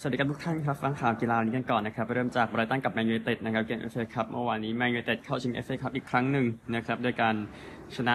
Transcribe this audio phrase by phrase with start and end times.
[0.00, 7.34] สวัสดีครับทุกท่านครับ ฟังข่าวกีฬานี้กันก่อนนะครับเริ่มจากไบรตันกับแมนยูไนเต็ดนะครับเกมเอฟเอคัพเมื่อวานนี้แมนยูไนเต็ดเข้าชิงเอฟเอคัพอีกครั้งหนึ่งนะครับโดยการ
[7.96, 8.14] ชนะ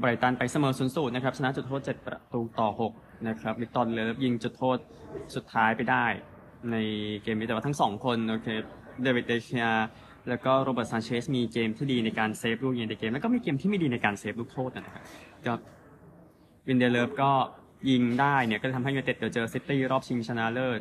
[0.00, 4.78] ไบรตันไปเสมอศูนย์ศูนย์นะครับชนะจุดโทษ7ประตูต่อ6นะครับวิกตอร์เลิฟยิงจุดโทษ
[5.34, 6.06] สุดท้ายไปได้
[6.70, 6.76] ใน
[7.22, 8.48] เกมนี้แต่ว่าทั้งสองคนโอเค
[9.02, 9.66] เดวิดเดเคอา
[10.28, 15.02] แล้วก็โรเบิร์ตซานเชสมีเกมที่ดีในการเซฟลูกยิงในเกม แล้วก็มีเกมที่ไม่ดีในการเซฟลูกโทษนะครับ
[15.46, 15.52] ก็
[16.68, 17.32] ลินเดเลิฟก็
[17.90, 20.80] ยิงได้เนี่ยก็ทำให้ยูไนเต็ดเดี๋ยวเจอซิตี้รอบชิงชนะเลิศ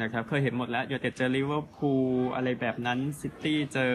[0.00, 3.92] นะครับเคยเห็นหมดแล้วยูไนเต็ดเจอลิเวอร์พูลอะไรแบบนั้นซิตี้เจอ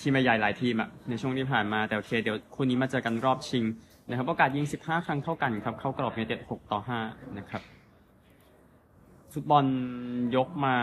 [0.00, 3.64] ทีมใหญ่หลายทีมอะในช่วงที่ผ่านมาแต่โอเคเดี๋ยวคู่นี้มาเจอกันรอบชิง
[4.08, 7.62] นะครับโอกาสยิง 15 ครั้งเท่ากันครับ เข้ากรอบยูไนเต็ด6ต่อ 5 นะครับ
[9.32, 9.64] ฟุตบอล
[10.36, 10.76] ยกมา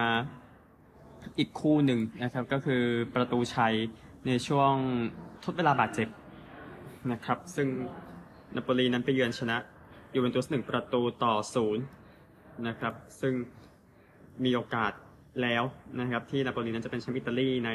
[1.38, 2.84] อีกคู่หนึ่งนะครับ ก็คือ
[3.16, 3.76] ประตูชัย
[4.28, 4.74] ในช่วง
[5.44, 6.08] ทดเวลาบาดเจ็บ
[7.12, 7.68] นะครับ ซึ่ง
[8.56, 9.58] นาโปลีนั้นไปเยือนชนะ
[10.16, 11.66] ยูเวนตุสหนึ่งประตูต่อศูนย์
[12.68, 13.34] นะครับ ซึ่ง
[14.46, 14.92] มีโอกาส
[15.42, 15.64] แล้ว
[16.00, 17.72] นะครับ ที่นาโปลีนั้นจะเป็นแชมป์อิตาลีใน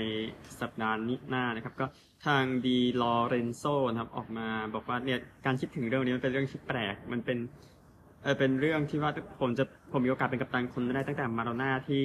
[0.61, 1.87] สัปดาห์นี้หน้านะครับ ก็
[2.27, 7.39] ทางดีลอเรนโซนะครับออกมาบอกว่าเนี่ยการคิดถึงเรื่องนี้มันเป็นเรื่องที่แปลกมันเป็น
[8.23, 12.05] เออเป็นเรื่องที่ว่าผมจะผมมีโอกาสเป็นกัปตันคนแรกตั้งแต่มาราโดน่าที่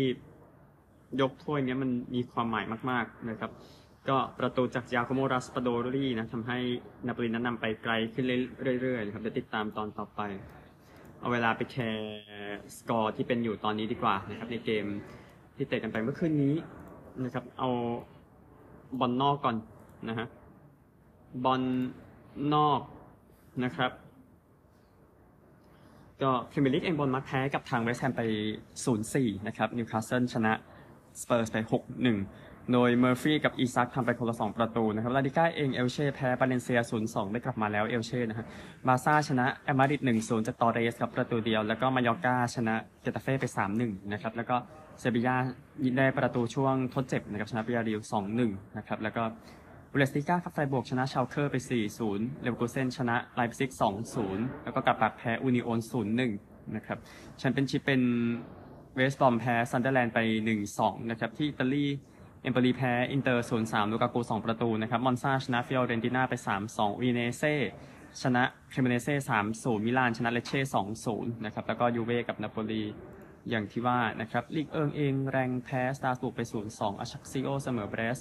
[1.22, 3.52] ยกถ้วยเนี้ยมันมีความหมายมาก ๆนะครับ
[4.10, 6.60] ก็ประตูจากจาโคโมราสปาโดรี่นะทำให้
[7.08, 8.26] นาโปลีนั้นนำไปไกลขึ้น
[8.82, 10.22] เรื่อยๆนะครับเดี๋ยวติดตามตอนต่อไป
[11.24, 14.86] เอาเวลาไปแชร์สกอร์ที่เป็นอยู่ตอนนี้ดีกว่านะครับ ในเกม
[15.56, 16.56] ที่เตะกันไปเมื่อคืนนี้
[17.24, 17.70] นะครับ เอา
[19.00, 19.56] บอลนอกก่อน
[20.10, 20.28] นะฮะ
[21.46, 21.62] บอล
[22.54, 22.80] นอก
[23.64, 23.92] นะครับ
[26.22, 28.22] ก็พรีเมียร์ลีกเองบอร์นมัธแพ้กับทางเวสต์แฮมไป
[28.86, 30.54] 0-4 นะครับนิวคาสเซิลชนะ
[31.22, 31.58] สเปอร์สไป
[32.02, 38.46] 6-1 โดยเมอร์ฟี่กับอีซักทำไปคนละ 2 ประตูนะครับลาลีกาเองเอลเช่แพ้บาเลนเซีย 0-2 ได้กลับมาแล้วเอลเช่นะฮะ
[38.88, 43.46] บาร์ซ่าชนะแอตมาดริด 1-0 จากตอเรสครับประตูเดียว แล้วก็มายอร์กาชนะเกตาเฟ่ไป
[43.80, 44.56] 3-1 นะครับ แล้วก็
[45.00, 45.36] เซบียา
[45.98, 48.00] ได้ประตูช่วงทดเจ็บนะครับชนะบียาร์เรอัล
[48.38, 49.24] 2-1 นะครับ แล้วก็
[49.92, 51.56] บุนเดสลีกาครับไฟร์บวร์กชนะชาวเคอร์ไป
[52.00, 53.72] 4-0 เลเวอร์คูเซนชนะไลป์ซิก
[54.18, 55.80] 2-0 แล้วก็กลัดบัคแพ้อูนิโอน
[56.28, 56.98] 0-1 นะครับ
[57.38, 58.02] แชมเปี้ยนชิพเป็น
[58.96, 60.20] เวสต์บรอมแพ้ซันเดอร์แลนด์ไป
[60.66, 61.86] 1-2 นะครับที่อิตาลี
[62.44, 66.34] เอมโปลีแพ้ อินเตอร์ 0-3 ลูกากู 2 ประตูนะครับ มอนซาชนะฟิออเรนติน่าไป
[66.68, 67.54] 3-2อูดิเนเซ่
[68.22, 69.16] ชนะเครโมเนเซ่
[69.52, 70.62] 3-0 มิลาน ชนะเลเช่
[71.06, 72.84] 2-0 นะครับ แล้วก็ยูเว่กับนาโปลี
[73.50, 78.20] อย่างที่ว่านะครับลีกเอิงเองแร็งส์แพ้สตราส์บูร์กไป 0-2อฌักซิโอเสมอแบรสต์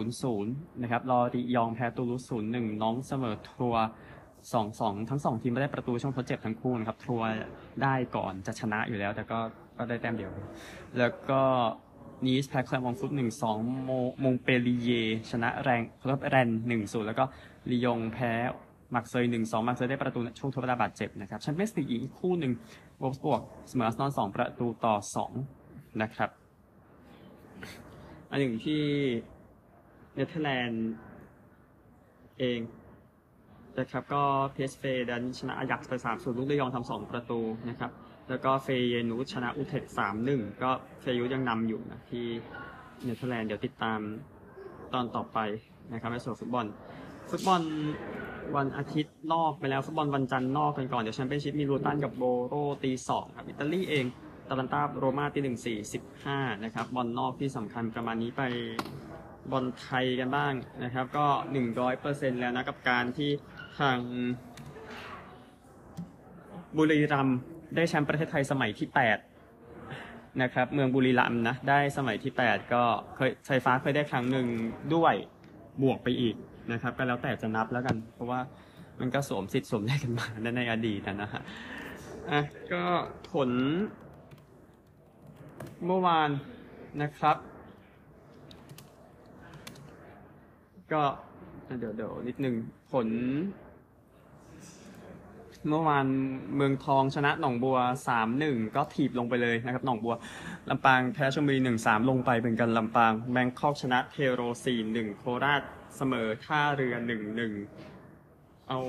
[0.00, 0.44] 0-0
[0.82, 3.84] นะครับลอริยองต์แพ้ตูลูส0-1 น็องต์เสมอทรัวส์
[4.48, 7.28] 2-2ทั้ง2ทีมไม่ได้ประตูช่วงทดเจ็บทั้งคู่นะครับ ทรัวส์
[7.82, 9.38] ได้ก่อนจะชนะอยู่แล้ว แต่ก็
[9.78, 10.30] ก็ได้แต้มเดียว
[10.98, 11.42] แล้วก็
[12.26, 13.10] นีสแพ้แคลร์มงต์ฟุต
[13.48, 14.90] 1-2มงเปลลิเยร์
[15.30, 17.24] ชนะแรนแล้วแรน1-0แล้วก็
[17.70, 18.32] ลียงแพ้
[18.94, 22.52] มาร์กเซย1-2มาร์กเซยได้ประตูช่วงทดเวลาบาดเจ็บนะครับแชมเปี้ยนส์ลีกอีกคู่หนึ่ง
[23.02, 24.94] โวล์ฟสบวร์กเสมออาร์เซนอล2ประตูต่อ
[25.48, 26.30] 2นะครับ
[28.30, 28.82] อันหนึ่งที่
[30.14, 30.90] เนเธอร์แลนด์
[32.38, 32.60] เอง
[33.78, 34.22] นะครับก็
[34.52, 37.90] เพเอสเฟนั้นชนะอายักซ์ไป3 0ลุคเดอยองทำสองประตูนะครับ
[38.28, 42.26] แล้วก็เฟเยนูร์ดชนะอูเทรคต์3 1ก็เฟยุยังนำอยู่นะที่
[43.04, 44.00] เนเธอร์แลนด์เดี๋ยวติดตาม
[44.92, 45.38] ตอนต่อไป
[45.92, 46.66] นะครับในส่วนฟุตบอล
[47.30, 47.62] ฟุตบอล
[48.56, 54.04] วันอาทิตย์นอกไปแล้วฟุตบอลวันจันทร์นอกกันก่อน เดี๋ยวแชมเปี้ยนชิพมีลูตันกับโบโรตีสองครับอิตาลีเอง
[54.48, 58.42] ตาลันตาโรมาตีหนึ่งสี่สิบห้านะครับบอลนอกที่สำคัญประมาณนี้ไป
[59.50, 60.52] บอลไทยกันบ้าง
[60.84, 63.30] นะครับ ก็หนึ่งร้อยเปอร์เซ็นแล้วนะกับการที่
[63.80, 63.98] ทาง
[66.76, 67.38] บุรีรัมย์
[67.76, 69.18] ได้แชมป์ประเทศไทยสมัยที่แปด
[70.42, 72.82] นะครับ เมืองบุรีรัมย์นะ ได้สมัยที่แปดก็
[73.16, 74.46] เคยไฟฟ้าเคยได้ครั้งหนึ่ง
[74.94, 75.14] ด้วย
[75.82, 76.34] บวกไปอีก
[76.72, 78.40] นะครับ ก็แล้วแต่จะนับแล้วกัน เพราะว่า
[79.00, 81.42] มันก็สวมสิทธิ์สวมได้กันมาในอดีตนะฮะ
[82.30, 82.40] อะ
[82.72, 82.82] ก็
[83.32, 83.50] ผล
[85.86, 86.30] เมื่อวาน
[87.02, 87.36] นะครับ
[90.92, 91.02] ก็
[91.78, 92.54] เดี๋ยวเดี๋ยวนิดหนึ่ง
[92.92, 93.08] ผล
[95.68, 96.06] เมื่อวาน
[96.56, 97.78] เมืองทองชนะหนองบัว
[98.26, 100.14] 3-1 ก็ถีบลงไปเลยนะครับหนองบัว
[100.70, 104.40] ลำปางแพ้ชลบุรี1-3 ลงไปเหมือนกันลำปางแบงคอกชนะเทโร
[104.82, 105.62] 4-1 โคราช
[105.96, 106.94] เสมอท่าเรือ
[107.82, 108.80] 1-1 เอา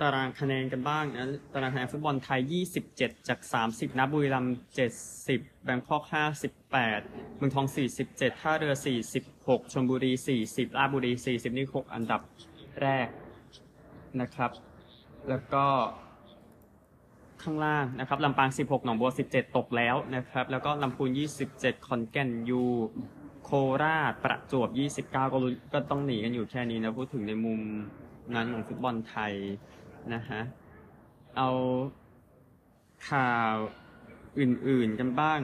[0.00, 2.40] ตารางคะแนนกันบ้างนะตารางคะแนนฟุตบอลไทย
[2.90, 4.56] 27 จาก 30นะบุรีรัมย์
[5.08, 6.02] 70 แบงคอก
[6.70, 7.66] 58เมืองทอง
[8.04, 8.74] 47 ท่าเรือ
[9.22, 10.12] 46ชลบุรี
[10.46, 12.20] 40ราชบุรี 40 นี่6อันดับ
[12.82, 13.08] แรก
[14.20, 14.50] นะครับ
[15.28, 15.64] แล้วก็
[17.42, 21.08] ข้างล่างนะครับลำปาง 16 หนองบัว 17 ตกแล้วนะครับ แล้วก็ลำพูน
[21.48, 22.62] 27 ขอนแก่นยู
[23.44, 23.50] โค
[23.82, 24.68] ราชประจวบ
[25.06, 25.20] 29 ก็
[25.72, 27.60] ก็ต้องหนีกันอยู่แค่นี้นะพูดถึงในมุม
[28.34, 29.32] นั้นของฟุตบอลไทย
[30.14, 30.40] นะฮะ
[31.36, 31.48] เอา
[33.10, 33.54] ข่าว
[34.38, 35.40] อื่นๆกันบ้าง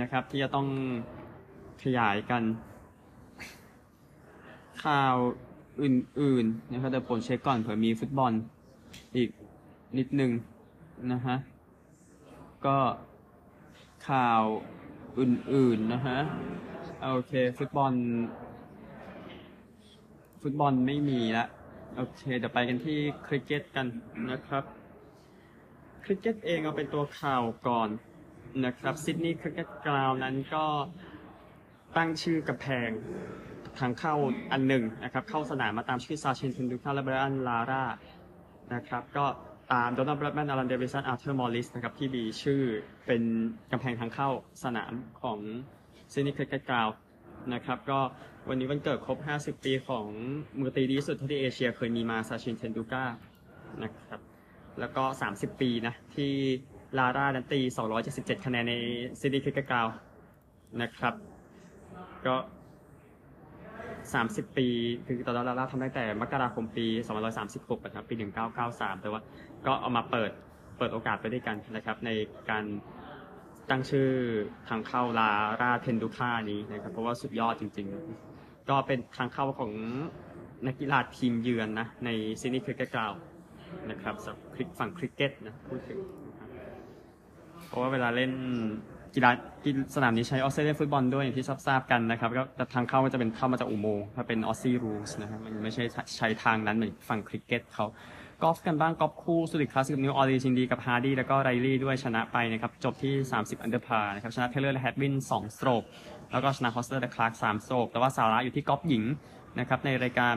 [0.00, 0.68] นะครับ ที่จะต้อง
[1.82, 2.42] ขยายกัน
[4.84, 5.16] ข่าว
[5.82, 8.32] อื่นๆนะครับเดี๋ยวผมเช็คก่อนเผื่อมีฟุตบอล
[9.16, 9.30] อีก
[9.98, 10.30] นิดนึง
[11.12, 11.36] นะฮะ
[12.66, 12.78] ก็
[14.08, 14.42] ข่าว
[15.18, 16.18] อื่นๆนะฮะ
[17.02, 17.92] โอเค ฟุตบอล
[20.42, 21.46] ฟุตบอลไม่มีละ
[21.96, 23.86] โอเค เดี๋ยวไปกันที่คริกเก็ตกัน
[24.30, 24.64] นะครับ
[26.04, 27.88] คริกเก็ตเองเอาเป็นตัวข่าวก่อน
[28.64, 30.66] นะครับซิดนีย์คริกเก็ตกราวนด์นั้นก็
[31.96, 32.90] ตั้งชื่อกำแพง
[33.78, 34.14] ทางเข้า
[34.52, 37.84] อันหนึ่งนะครับ เข้าสนามมาตามชื่อซาชินเทนดุลการ์และไบรอันลาร่า
[38.74, 39.26] นะครับก็
[39.72, 42.62] ตามโดนัลด์แบรดแมนอลันเดวิดสันอาร์เธอร์มอร์ริสนะครับที่มีชื่อ
[43.06, 43.22] เป็น
[43.72, 44.28] กำแพงทางเข้า
[44.64, 44.92] สนาม
[45.22, 45.38] ของ
[46.12, 46.88] ซิดนีย์คริกเก็ตกราวนด์
[47.54, 47.98] นะครับก็
[48.48, 50.06] วันนี้วันเกิดครบ 50 ปีของ
[50.58, 53.04] มือตีดีสุดที่เอเชียเคยมีมาซาชินเทนดุลการ์
[53.82, 54.20] นะครับ
[54.80, 56.32] แล้วก็ 30 ปีนะที่
[56.98, 57.60] ลาร่านั้นตี
[58.02, 58.74] 277 คะแนนใน
[59.20, 59.86] ซิดนีย์คริกเก็ตกราวนด์
[60.82, 61.14] นะครับ
[62.26, 62.34] ก็
[64.10, 64.66] 30 ปี
[65.06, 66.86] คือตอนนั้นลาร่าทำตั้งแต่มกราคมปี
[67.36, 68.14] 2536นะครับปี
[68.58, 69.20] 1993 แต่ว่า
[69.66, 70.30] ก็เอามาเปิด
[70.78, 72.10] เปิดโอกาสไปด้วยกันนะครับ ใน
[72.50, 72.64] การ
[73.70, 74.10] ตั้งชื่อ
[74.68, 77.86] ทางเข้าลาร่าเทนดุลการ์นี้นะครับ เพราะว่าสุดยอดจริง
[78.28, 79.72] ๆ ก็เป็นทางเข้าของ
[80.66, 82.10] นักกีฬาทีมเยือนนะ ใน
[82.40, 83.12] ซิดนีย์คริกเก็ตกราวนด์
[83.90, 84.38] นะครับสำหรับ
[84.78, 85.98] ฝั่งคริกเก็ตนะพูดถึง
[87.66, 88.32] เพราะว่าเวลาเล่น
[89.14, 89.30] กีฬา
[89.64, 92.42] กีสนามนี้ใช้ออสเตรเลียนฟุตบอลด้วยอย่างที่ทราบๆกันนะครับก็
[92.74, 95.84] ทางเข้าก็จะเป็นเข้ามาจากอุโมงค์ถ้าเป็นออสซี่รูสนะครับมันไม่ใช่
[96.16, 97.86] ใช้ทางนั้นเหมือนฝั่งคริกเก็ตเขา
[98.42, 105.82] กอล์ฟกันบ้างกอล์ฟคู่สุดิคลาสกับนิวออร์ลีชินดีกับฮาร์ดี้แล้วก็ไรลี่ด้วยชนะไปนะครับจบที่ 30 อันเดอร์พานะครับชนะเทเลอร์และแฮดวิน 2 สโตรก
[106.32, 109.04] แล้วก็ชนะฮอสเตอร์และคลาร์ก3สโตรกแต่ว่าสาระอยู่ที่กอล์ฟหญิง
[109.58, 110.36] นะครับในรายการ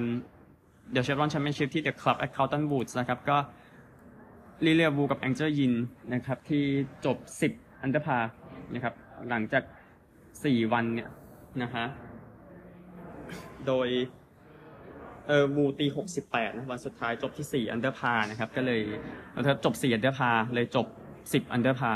[0.92, 3.38] เดอะเชฟรอนแชมเปี้ยนชิพที่เดอะคลับแอคเคาน์ตันวูดส์นะครับก็
[4.66, 5.74] ลิเลียบูกับแองเจลยิน
[6.13, 6.63] นะครับที่
[7.06, 7.18] จบ
[7.50, 8.18] 10 อันเดอร์พา
[8.74, 8.94] นะครับ
[9.30, 9.64] หลังจาก
[10.18, 11.10] 4วันเนี่ย
[11.62, 11.86] นะฮะ
[13.68, 13.88] โดย
[15.28, 15.86] เออบูตี
[16.22, 18.82] 68นะวันสุดท้ายจบที่4อันเดอร์พานะครับ ก็เลย
[19.44, 20.88] เธอจบ4อันเดอร์พาเลยจบ
[21.46, 21.92] 10อันเดอร์พา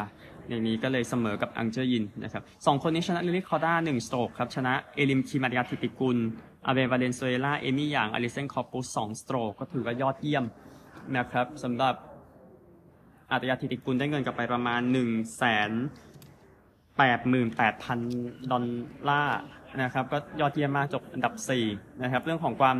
[0.50, 6.18] ในนี้ก็เลยเสมอกับอังเจอร์ยินนะครับสองคนนี้ชนะลิลิคอร์ด้าหนึ่งสโตรกครับชนะเอลิมคีมาริยาติปิกุล
[6.66, 10.46] อาเบวาเลนซุเอล่าเอมี่อย่างอลิเซนคอปุสสองสโตรกก็ถือว่ายอดเยี่ยม
[11.18, 11.96] นะครับสำหรับ
[13.32, 15.72] อาตยาธิติกุลได้เงินกลับไปประมาณ1นึ่งแสน
[17.00, 18.00] แปดหมื่นแปดพัน
[18.52, 18.66] ดอล
[19.10, 19.40] ลาร์
[19.84, 21.34] นะครับก็ยอดเยี่ยมมากจบอันดับ
[21.68, 22.78] 4นะครับ เรื่องของความ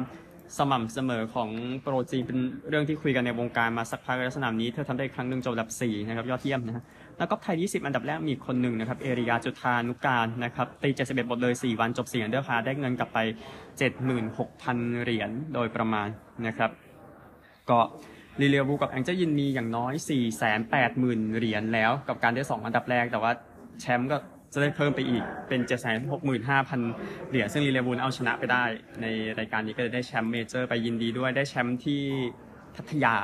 [0.58, 1.50] สม่ำเสมอของ
[1.82, 2.40] โปรจีนเป็น
[2.70, 6.84] เรื่องที่คุยกันในวงการมาสักพักแล้วสนามนี้เธอทำได้อีกครั้งหนึ่งจบอันดับ4นะครับยอดเยี่ยมนะฮะ
[7.18, 13.20] แล้วก็ไทย 20 อันดับแรกมีคนหนึ่งนะครับเอริยาจุธานุการนะครับตี71บทเลย 4 วันจบ4อันเดอร์พาได้เงินกลับไป
[13.88, 16.08] 76,000 เหรียญโดยประมาณ
[16.48, 16.72] นะครับ
[17.70, 17.80] ก็
[18.40, 19.94] ลิเลีย วูกับแองเจิล หยินมีอย่างน้อย
[20.50, 23.32] 480,000 เหรียญแล้วกับการได้ 2 อันดับแรกแต่ว่า
[23.82, 24.18] แชมป์ก็
[24.54, 25.62] จะได้เพิ่มไปอีกเป็น
[26.26, 28.64] 765,000เหรียญซึ่งลิเลีย วูเอาชนะไปได้
[29.02, 29.06] ใน
[29.40, 32.02] รายการนี้ก็จะได้แชมป์เมเจอร์ไปยินดีด้วยได้แชมป์ที่
[32.76, 33.16] พัทยา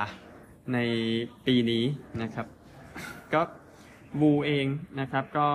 [0.74, 0.78] ใน
[1.46, 1.84] ปีนี้
[2.22, 2.46] นะครับ
[3.34, 3.42] ก็
[4.20, 4.66] วูเอง
[5.00, 5.48] นะครับก็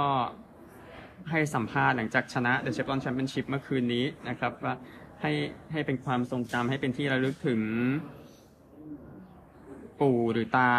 [1.29, 4.75] ให้สัมภาษณ์หลังจากชนะเดอะเชฟรอนแชมเปี้ยนชิพเมื่อคืนนี้นะครับว่า
[5.21, 5.31] ให้
[5.71, 7.61] ให้เป็นความทรงจำให้เป็นที่ระลึกถึง
[9.99, 10.69] ปู่หรือตา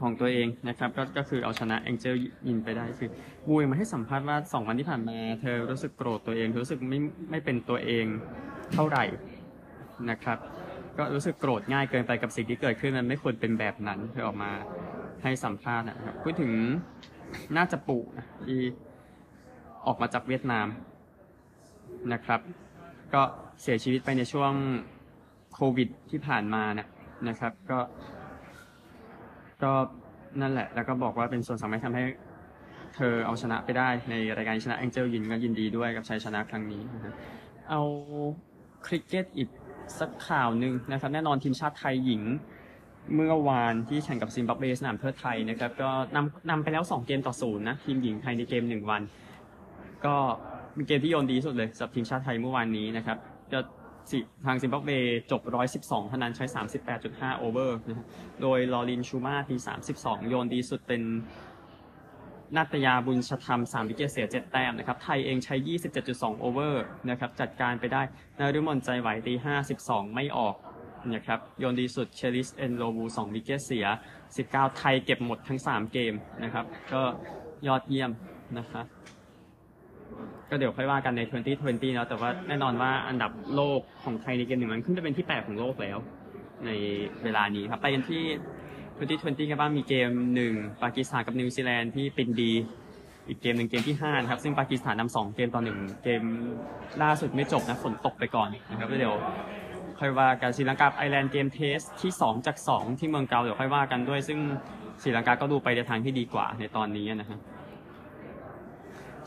[0.00, 2.14] ของตัวเองนะครับก็ก็คือเอาชนะแองเจิล ห
[2.48, 3.10] ยินไปได้คือ
[3.46, 6.98] วูเองมาให้สัมภาษณ์ว่าสองวันที่ผ่านมาเธอรู้สึกโกรธตัวเอง รู้สึกไม่
[7.30, 8.06] ไม่เป็นตัวเอง
[8.72, 9.04] เท่าไหร่
[10.10, 10.38] นะครับ
[10.98, 14.50] ก็รู้สึกโกรธง่ายเกินไปกับสิ่งที่เกิดขึ้นมันไม่ควรเป็นแบบนั้นเธอออกมา
[15.22, 16.52] ให้สัมภาษณ์นะครับพูดถึง
[17.56, 18.02] น่าจะปู่
[18.48, 18.56] อี
[19.86, 20.66] ออกมาจากเวียดนาม
[22.12, 22.40] นะครับ
[23.14, 23.22] ก็
[23.62, 24.52] เสียชีวิตไปในช่วง
[25.54, 26.88] โควิดที่ผ่านมานะ
[27.28, 27.78] นะครับ ก็
[29.62, 29.72] ก็
[30.40, 32.04] นั่นแหละ แล้วก็บอกว่าเป็นส่วนสำคัญทำให้
[32.96, 37.14] เธอเอาชนะไปได้ในรายการชนะแองเจลยินก็ยินดีด้วยกับชัยชนะครั้งนี้นะ
[37.70, 37.80] เอา
[38.86, 39.48] คริกเก็ตอีก
[40.00, 42.22] สักข่าวหนึ่งนะครับ แน่นอนทีมชาติไทยหญิง
[43.14, 49.02] เมื่อวานที่แข่งกับซิมบับเวสนามเทิดไทยนะครับ ก็นำนำไปแล้ว 2 เกมต่อศูนย์นะ ทีมหญิงไทยในเกม 1 วัน
[50.04, 50.14] ก็
[50.74, 53.18] เป็นเกมที่โยนดีที่สุดเลยสำหรับทีมชาติไทยเมื่อวานนี้นะครับ
[53.52, 53.60] ก็
[54.10, 54.90] สิทางซิมบับเว
[55.30, 55.40] จบ
[55.74, 56.44] 112เท่านั้นใช้
[56.92, 58.06] 38.5 over นะฮะ
[58.42, 59.56] โดยลอรีนชูมาที
[59.92, 61.02] 32 โยนดีสุดเป็น
[62.56, 65.54] นัฏฐยาบูชาธรรม3 wicket เสีย 7 แต้มนะครับ ไทยเองใช้
[65.98, 68.02] 27.2 over นะครับจัดการไปได้
[68.38, 69.34] นฤมล ชัยไหวตี
[69.74, 70.54] 52 ไม่ออก
[71.14, 73.86] นะครับโยนดีสุดเคลิสเอ็นโลวู2 wicket เสีย
[74.32, 77.02] 19 ไทยเก็บหมดทั้ง 3 เกมนะครับก็
[77.66, 78.10] ยอดเยี่ยม
[78.58, 78.84] นะครับ
[80.50, 81.20] ก็เดี๋ยวค่อยว่ากันใน
[81.58, 85.98] 2020เนาะแต่ว่าแน่นอนว่าอันดับโลกของไทยในเกมหนึ่งมันขึ้นจะเป็นที่ 8 ของโลกแล้ว
[86.66, 86.70] ใน
[87.24, 88.22] เวลานี้ครับ ไปกันที่
[89.46, 92.52] 2020 กันบ้างมีเกมหนึ่งปากีสถานกับนิวซีแลนด์ที่เป็นดี
[93.28, 96.22] อีกเกมหนึ่งเกมที่ห้านะครับ ซึ่งปากีสถานนำสองเกมต่อหนึ่งเกม
[97.02, 99.16] ล่าสุดไม่จบนะฝนตกไปก่อนนะครับเดี๋ยว
[100.00, 104.38] ค่อยว่ากันศรีลังกาไอร์แลนด์เกม Test ที่ 2 จาก 2 ที่เมืองกอลล์เดี๋ยวค่อยว่ากันด้วย ซึ่ง
[105.02, 107.38] ศรีลังกาก็ดูไปในทางที่ดีกว่าในตอนนี้นะฮะ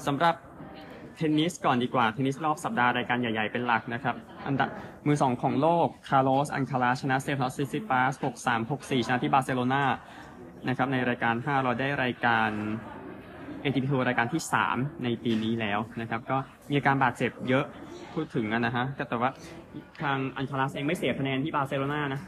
[0.06, 0.36] สำหรับ
[1.18, 4.16] เทนนิสก่อนดีกว่า เทนนิสรอบสัปดาห์รายการใหญ่ๆเป็นหลักนะครับ
[4.48, 4.70] อันดับ
[5.08, 9.84] มือ2ของโลก คาร์ลอสอัลการาซชนะสเตฟานอสซิซิปาส6-3 6-4 ชนะที่บาร์เซโลนา
[10.68, 12.50] นะครับในรายการ 5 เราได้รายการ
[13.64, 14.42] ATP Tour รายการที่
[14.74, 16.38] 3 ในปีนี้แล้วนะครับ ก็
[16.70, 17.66] มีอาการบาดเจ็บเยอะ
[18.14, 19.30] พูดถึงนะฮะก็แต่ว่า
[20.02, 22.22] ทางอัลการาซเองไม่เสียคะแนนที่บาร์เซโลนานะ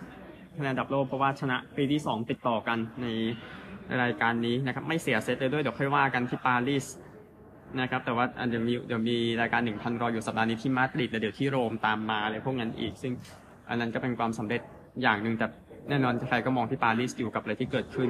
[0.57, 3.07] คะแนนอันดับโลกเพราะว่าชนะปีที่ 2 ติดต่อกันใน
[4.01, 6.85] รายการนี้นะครับ ไม่เสียเซตเลยด้วยเดี๋ยวค่อยว่ากันที่ปารีส
[7.81, 13.13] นะครับ แต่ว่าอันเดี๋ยวมีเดี๋ยวมีรายการ1,000รออยู่สัปดาห์นี้ที่มาดริดแล้วเดี๋ยวที่โรมตามมาอะไรพวกนั้นอีก ซึ่ง
[13.69, 14.61] อันนั้นก็เป็นความสำเร็จ
[15.01, 15.47] อย่างหนึ่งแต่
[15.89, 18.09] แน่นอนใครก็มองที่ปารีสอยู่กับอะไรที่เกิดขึ้น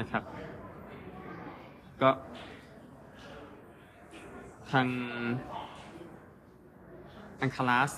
[0.00, 0.22] นะครับ
[2.02, 2.10] ก็
[4.70, 4.86] ทาง
[7.42, 7.90] อังคาลัส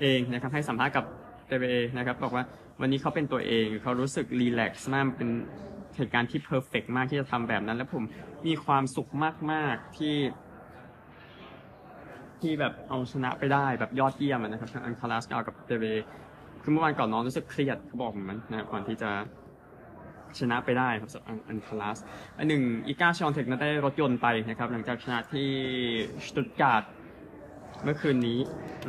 [0.00, 1.04] เองนะครับให้สัมภาษณ์กับ
[1.46, 2.44] เตเอนะครับบอกว่า
[2.80, 5.30] วันนี้เขาเป็นตัวเองเขารู้สึกรีแลกซ์มากเป็น
[5.96, 8.04] เหตุการณ์ที่เพอร์เฟกมากที่จะทำแบบนั้น แล้วผม
[8.46, 9.10] มีความสุข
[9.52, 10.14] มาก ๆ ที่
[12.44, 15.86] ที่แบบเอาชนะไปได้แบบยอดเยี่ยมนะครับทางอังคาลัสเอากับเตเอ
[16.62, 19.10] คือเมื่อวานก่อนน้องรู้สึกเครียดเขาบอกผมมันนะครับก่อนที่จะ
[20.38, 21.98] ชนะไปได้ครับสำหรับอันคาลัส
[22.38, 25.48] อันหนึ่งอีกาชอนเทคนั้นได้รถยนต์ไปนะครับ หลังจากชนะที่
[26.26, 26.82] สตุตการ์ด
[27.84, 28.38] เมื่อคืนนี้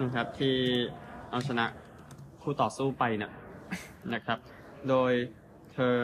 [0.01, 0.55] นะครับที่
[1.31, 1.65] เอาชนะ
[2.41, 3.31] คู่ต่อสู้ไปนะ
[4.13, 4.37] นะครับ
[4.89, 5.11] โดย
[5.73, 5.95] เธอ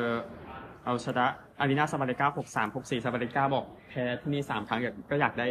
[0.85, 1.25] เอาชนะ
[1.59, 4.79] อารีนาซาบาเลกา 6 3 6 4ซาบาเลกาบอก แพ้ที่นี่3ครั้ง
[5.11, 5.47] ก็อยากได้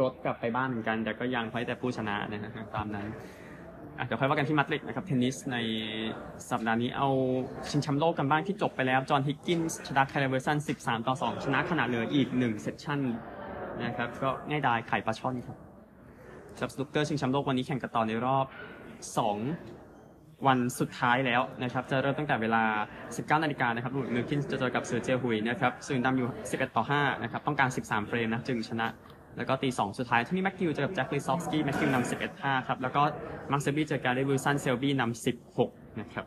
[0.00, 3.06] รถกลับไปบ้านเหมือนกัน แต่ก็ยังเพราะแต่ผู้ชนะนะฮะตามนั้น
[3.98, 5.56] อะเดี๋ยวค่อยว่ากันที่มาดริดนะครับเทนนิสใน
[6.50, 7.08] สัปดาห์นี้เอา
[7.70, 13.00] ชิงแชมป์โลกกันบ้างที่จบไปแล้ว จอห์นฮิกกินส์ชนะไคเรน วิลสัน 13 ต่อ 2 ชนะขณะเหลืออีก 1 session
[13.84, 15.56] นะครับ ก็ง่ายดายไข่ปลาช่อนครับ
[16.56, 18.46] สำหรับสนุกเกอร์ชิงแชมป์โลกวันนี้แข่งกันต่อในรอบ
[19.16, 19.77] 2
[20.46, 22.62] วันสุดท้ายแล้วนะครับ จะเริ่มตั้งแต่เวลา
[23.06, 28.86] 19 นาฬิกานะครับร็อบ มิลกินส์จะเจอกับเซอร์เจียหุยนะครับซึ่งนำอยู่ 11 ต่อ 5 นะครับ ต้องการ 13 เฟรมนะจึงชนะ
[29.36, 33.02] แล้วก็ตี 2 สุดท้ายที่นี่แม็กกิลล์เจอกับแจ็คลิซอฟสกี้แม็กกิลล์นำ11 5 ครับ แล้วก็
[33.50, 35.26] มาร์ค เซลบี้เจอกับแกรี่ วิลสันเซลบี้นำ
[35.56, 36.26] 16 นะครับ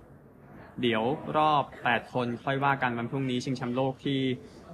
[0.81, 1.03] เดี๋ยว
[1.37, 4.19] รอบ 8 คนค่อยว่ากันวันพรุ่งนี้ชิงแชมป์โลกที่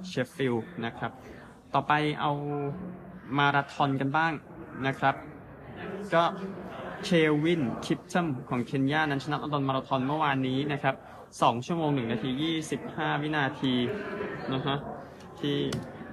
[0.08, 1.12] เชฟฟิลด์นะครับ
[1.74, 2.32] ต่อไปเอา
[3.38, 4.32] มาราธอนกันบ้าง
[4.88, 5.16] นะครับ
[6.14, 6.24] ก็
[7.04, 7.10] เคล
[7.44, 10.96] วินคิปตัมของเคนยานั้นชนะลอนดอนมาราธอนเมื่อวานนี้นะครับ
[11.32, 12.30] 2ชั่วโมง 1 นาที
[12.78, 13.74] 25 วินาที
[14.54, 14.78] นะฮะ
[15.40, 15.56] ที่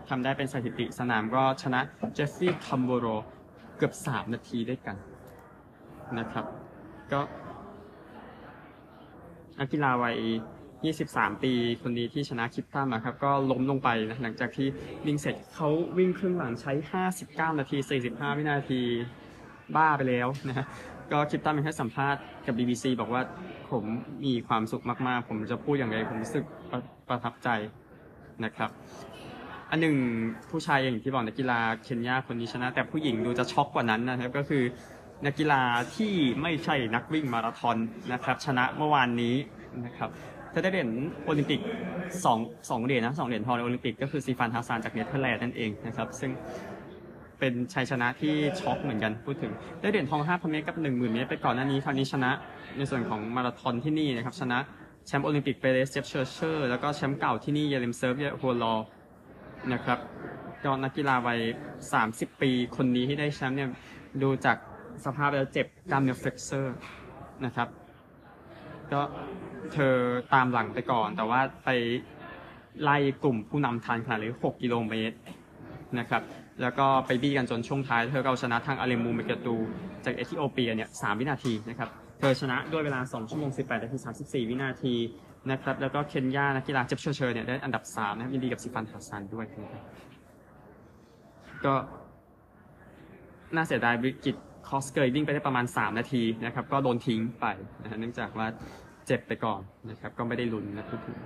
[0.09, 1.81] ทำได้เป็นสถิติสนามก็ชนะ
[2.15, 3.07] เจฟฟี่คัมโบโร
[3.77, 4.97] เกือบ 3 นาทีด้วยกัน
[6.19, 6.45] นะครับ
[7.13, 7.21] ก็
[9.59, 10.17] นักกีฬาวัย
[10.81, 14.69] 23 ปี คนนี้ที่ชนะคิปตัมอะครับ ก็ล้มลงไปนะหลังจากที่
[15.07, 16.73] วิ่งเสร็จเขาวิ่งครึ่งหลังใช้
[17.53, 17.77] 59 นาที
[18.07, 18.81] 45 วินาที
[19.77, 20.67] บ้าไปแล้วนะฮะ
[21.13, 23.23] ก็คลิปตั้มเป็นให้สัมภาษณ์กับ BBC บอกว่า
[23.71, 23.85] ผม
[24.25, 27.49] มีความสุขมากๆ ผมจะพูดอย่างไรผมรู้สึกประประทับใจ
[28.45, 28.71] นะครับ
[29.71, 29.97] อันหนึ่ง
[30.51, 34.63] ผู้ชายอย่างที่บอกนักกีฬาเคนยาคนนี้ชนะ แต่ผู้หญิงดูจะช็อกกว่านั้นนะครับก็คือ
[35.27, 35.63] นักกีฬา
[35.97, 37.77] ที่ไม่ใช่นักวิ่งมาราธอน
[38.13, 39.35] นะครับชนะเมื่อวานนี้
[39.85, 40.11] นะครับ
[40.51, 40.91] เธอได้เหรียญ
[41.25, 41.61] โอลิมปิก
[42.25, 42.39] สอง
[42.71, 46.31] สองเหรียญนะสองเหรียญทองในโอลิมปิกก็คือซีฟานฮาซานจากเนเธอร์แลนด์นั่นเองนะครับซึ่ง
[47.45, 52.31] เป็นชัยชนะที่ช็อกเหมือนกันพูดถึง ได้เหรียญทอง5,000เมตรกับ 10,000 เมตรไปก่อนหน้านี้คราวนี้ชนะ
[52.77, 54.59] ในส่วนของมาราธอนที่นี่นะครับชนะ
[55.07, 58.75] แชมป์โอลิมปิกเปเรสเจปเชียร์เชียร์แล้วก็แชมป์เก่าที่นี่ยาเลมเซิร์ฟเยฮัวลอ
[59.73, 59.99] นะครับ
[60.65, 61.41] ก็นักกีฬาวัย
[61.91, 63.71] 30 ปีคนนี้ที่ได้แชมป์เนี่ย
[64.23, 64.57] ดูจาก
[65.05, 66.75] สภาพแล้วเจ็บกล้ามเนื้อ flexor
[67.45, 67.69] นะครับ
[68.93, 69.01] ก็
[69.73, 69.95] เธอ
[70.35, 71.71] ตามหลังไปก่อน แต่ว่าไป
[72.83, 75.17] ไล่กลุ่มผู้นำทันขนาดเลย6กิโลเมตร
[76.01, 76.23] นะครับ
[76.63, 79.57] แล้วก็ไปบี้กันจนช่วงท้าย เธอเอาชนะทางอาเลมูเมเกอร์ตู
[80.05, 84.95] จากเอธิโอเปียเนี่ย3วินาทีนะครับ เธอชนะด้วยเวลา 2 ชั่วโมง 18นาที34 วินาที
[85.51, 89.83] นะครับ แล้วก็เคนยานักกีฬาเจปเชียร์เชียร์เนี่ยได้อันดับ 3 นะครับยินดีกับซิฟันฮัสซันด้วยนะครับ
[91.65, 91.75] ก็
[93.55, 94.37] น่าเสียดายบริกิด
[94.69, 97.47] คอสเกวิ่งไปได้ประมาณ 3 นาทีนะครับ ก็โดนทิ้งไป
[97.83, 98.47] นะเนื่องจากว่า
[99.07, 101.17] เจ็บไปก่อนนะครับ ก็ไม่ได้ลุ้นนะพูดถึง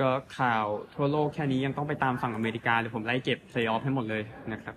[0.00, 4.74] ก็ข่าวทั่วโลกแค่นี้ยังต้องไปตามฝั่งอเมริกาเดี๋ยผมไล่เก็บเพลย์ออฟให้หมดเลยนะครับ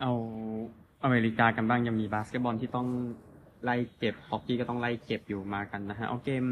[0.00, 0.12] เอา
[1.04, 2.88] อเมริกากันบ้างยังมีบาสเกตบอลที่ต้อง
[3.64, 6.44] ไล่เก็บฮอกกี้ก็ต้องไล่เก็บอยู่มากันนะฮะเอาเกม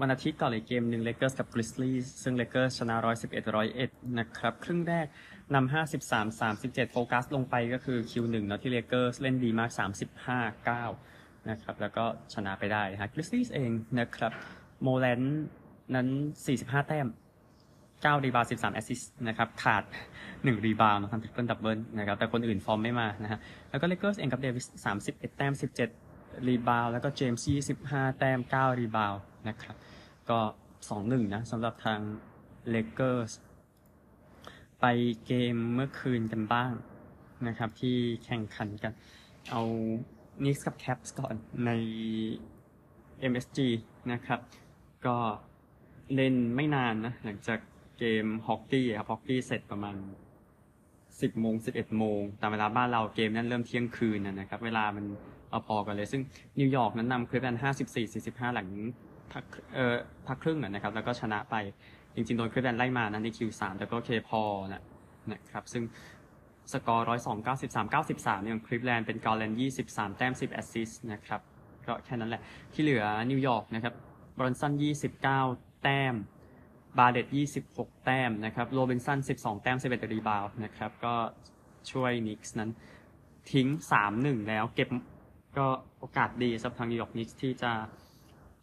[0.00, 3.44] วันอาทิตย์ก่อนเลยเกมหนึ่งเลเกอร์สกับกริซลี่ซึ่งเลเกอร์ชนะ 111
[3.76, 5.06] 101นะครับ ครึ่งแรก
[5.54, 11.19] นำ53 37 โฟกัสลงไปก็คือคิวหนึ่งเนาะที่เลเกอร์เล่นดีมาก 35 9
[11.50, 12.04] นะครับ แล้วก็
[12.34, 14.32] ชนะไปได้นะฮะกริซลี่เองนะครับ
[14.82, 15.20] โมแรนต์
[15.94, 16.08] นั้น
[16.48, 17.06] 45 แต้ม
[18.04, 19.82] 9 รีบาวด์ 13 แอสซิสต์นะครับ ขาด
[20.24, 23.38] 1 รีบาวด์ทำทริปเปิลดับเบิลนะครับ แต่คนอื่นฟอร์มไม่มานะฮะ
[23.70, 24.66] แล้วก็เลเกอร์สเองกับเดวิส
[25.02, 25.52] 31 แต้ม
[25.98, 27.44] 17 รีบาวด์ แล้วก็เจมส์
[27.82, 29.14] 25 แต้ม 9 รีบาวด์
[29.48, 29.76] นะครับ
[30.30, 30.38] ก็
[30.86, 32.00] 2-1 นะสำหรับทาง
[32.70, 33.32] เลเกอร์ส
[34.80, 34.84] ไป
[35.26, 36.72] เกมเมื่อคืนกันบ้าง
[37.48, 38.92] นะครับ ที่แข่งขันกัน
[39.50, 39.62] เอา
[40.44, 41.34] นิกกับแคปส์ก่อน
[41.66, 41.70] ใน
[43.30, 43.58] MSG
[44.12, 44.40] นะครับ
[45.06, 45.16] ก็
[46.14, 47.58] เล่นไม่นานนะ หลังจาก
[47.98, 49.96] เกมฮอกกี้ครับฮอกกี้เสร็จประมาณ
[50.68, 55.04] 10โมง11โมงตามเวลาบ้านเราเกมนั้นเริ่มเที่ยงคืนนะครับ เวลามัน
[55.50, 56.22] เอาพอกันเลย ซึ่ง
[56.58, 58.68] นิวยอร์กนั้นนำคลิปนั้น54 45หลัง
[59.32, 59.44] พัก
[59.74, 59.94] เอ่อ
[60.26, 61.54] พักครึ่งนะครับ แล้วก็ชนะไป
[62.14, 64.82] จริงๆโดนคลิปแลนไล่มานะใน Q3 แต่ก็เคพอนะ
[65.32, 65.82] นะครับ ซึ่ง
[66.72, 69.58] สกอร์102 93 93เนี่ยคลีฟแลนด์เป็นการ์แลนด์
[69.88, 71.40] 23แต้ม10แอสซิสต์นะครับ
[71.86, 73.94] ก็แค่นั้นแหละ ที่เหลือนิวยอร์กนะครับ
[74.38, 74.72] บรันสัน
[75.28, 76.14] 29แต้ม
[76.98, 77.26] บาร์เร็ตต์
[77.66, 81.14] 26แต้มนะครับโรบินสัน12แต้ม11รีบาวด์นะครับก็
[81.92, 82.70] ช่วยนิกส์นั้น
[83.52, 83.68] ทิ้ง
[84.08, 84.88] 3-1แล้วเก็บ
[85.58, 85.66] ก็
[85.98, 87.72] โอกาสดีสำหรับทางนิวยอร์กนิกส์ที่จะ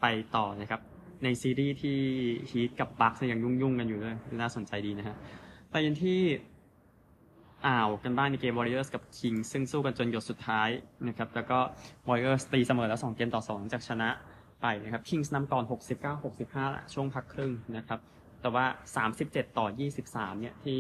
[0.01, 0.81] ไปต่อนะครับ
[1.23, 1.99] ในซีรีส์ที่
[2.51, 5.15] ฮีทกับบัคยังยุ่งๆกันอยู่ด้วยน่าสนใจดีนะฮะ
[5.69, 6.21] ไปยันที่
[7.67, 10.69] อ่าวกันบ้างในเกม Warriors กับ King ซึ่งสู้กันจนหยดสุดท้าย
[11.07, 11.59] นะครับแล้วก็
[12.07, 14.09] Warriors ตีเสมอแล้ว 2 เกมต่อ 2 จากชนะ
[14.61, 15.63] ไปนะครับ Kings นำก่อน
[16.27, 17.99] 69-65 ช่วงพักครึ่งนะครับ
[18.41, 18.65] แต่ว่า
[19.11, 19.67] 37 ต่อ
[20.03, 20.79] 23 เนี่ยที่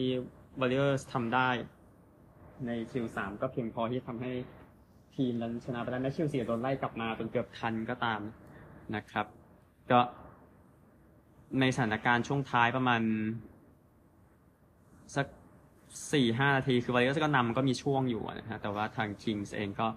[0.59, 1.49] Warriors ทำได้
[2.65, 4.31] ใน Q3 ก็เพียงพอที่ทำให้
[5.15, 8.19] ทีมนั้นชนะไปได้แม้ Q4 โดนไล่กลับมาจนเกือบทันก็ตาม
[8.95, 9.25] นะครับ
[9.91, 9.99] ก็
[11.59, 13.01] ในสถานการณ์ช่วงท้ายประมาณ
[15.15, 15.25] สัก
[16.13, 19.87] สี่ห้านาที คือ Warriors ก็นำก็มีช่วงอยู่นะฮะแต่ว่าทาง Kings เองก็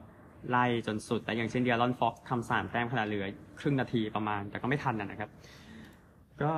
[0.51, 3.27] ไล่จนสุด แต่อย่างเช่นเดียรอนฟ็อกทำสามแต้มขณะเหลือ
[3.61, 5.31] ครึ่งนาทีประมาณ แต่ก็ไม่ทันนะครับ
[6.43, 6.55] ก็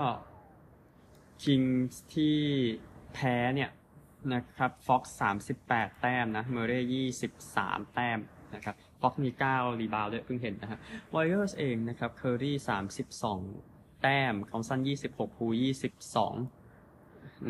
[1.43, 2.37] Kings ที่
[3.15, 3.71] แพ้เนี่ย
[4.35, 8.19] นะครับฟ็อกสามสิบแปดแต้มนะเมเร่ยี่สิบสามแต้ม
[8.55, 10.79] นะครับฟ็อกมีเก้ารีบาวด้วยเพิ่งเห็นนะฮะ
[11.15, 13.41] Warriors เองนะครับเคอรี่สามสิบสอง
[14.03, 16.35] แต้มคอมสันยี่สิบหกพูยี่สิบสอง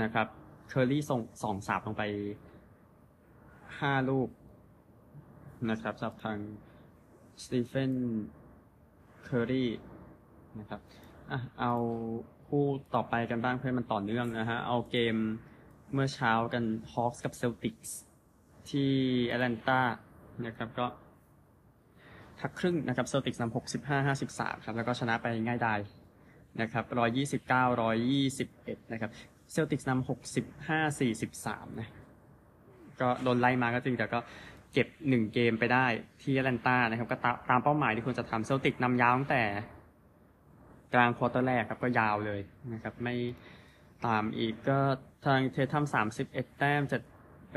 [0.02, 0.28] นะครับ
[0.74, 2.02] เคอรี่ส่งสองสาบลงไป
[3.80, 4.28] ห้าลูก
[5.70, 6.38] นะครับสับทาง
[7.42, 7.92] สตีเฟน
[9.24, 9.70] เคอรี่
[10.58, 10.80] นะครับ
[11.30, 11.72] อะเอา
[12.46, 15.16] คู่ต่อไปกันบ้างเพื่อมันต่อเนื่องนะฮะ เอาเกม
[15.92, 17.90] เมื่อเช้ากัน Hawks กับ Celtics
[18.70, 18.92] ที่
[19.26, 19.80] แอตแลนตา
[20.46, 20.87] นะครับก็
[22.40, 25.80] พักครึ่งนะครับ Celtics นำ65 53ครับ แล้วก็ชนะไปง่ายดาย
[26.61, 27.80] นะครับ129
[28.20, 29.11] 121นะครับ
[29.52, 31.88] เซลติกส์นำหกสิบห้าสี่สิบสามนะ
[33.00, 34.18] ก็โดนไล่มาก็จริงแต่ก็
[34.72, 35.86] เก็บหนึ่งเกมไปได้
[36.22, 39.42] ที่แอตแลนตานะครับ ก็ตามตามเป้าหมายที่ควรจะทำเซลติกส์นำยาวตั้งแต่
[40.94, 42.40] กลางควอเตอร์แรกครับก็ยาวเลย
[42.72, 43.14] นะครับไม่
[44.06, 44.78] ตามอีกก็
[45.26, 46.98] ทางเททัมสามสิบเอ็ดแต้มเจ็ด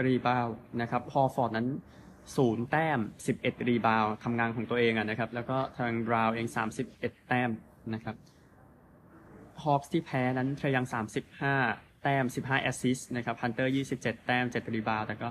[0.05, 0.47] รีบาวด์
[0.81, 1.67] นะครับฮอร์ฟอร์ดนั้น
[2.36, 7.49] ศูนย์แต้มสิบเอ็ดรีบาวด์ทำงานของตัวเองอะนะครับ แล้วก็ทางบราวน์เองสามสิบเอ็ดแต้ม
[7.93, 8.15] นะครับ
[9.63, 10.86] ฮอ k ส์ที่แพ้นั้นเทรยัง
[11.44, 15.30] 35 แต้ม 15 แอสซิสต์นะครับฮันเตอร์ 27 แต้ม 7 รีบาวด์แต่ก็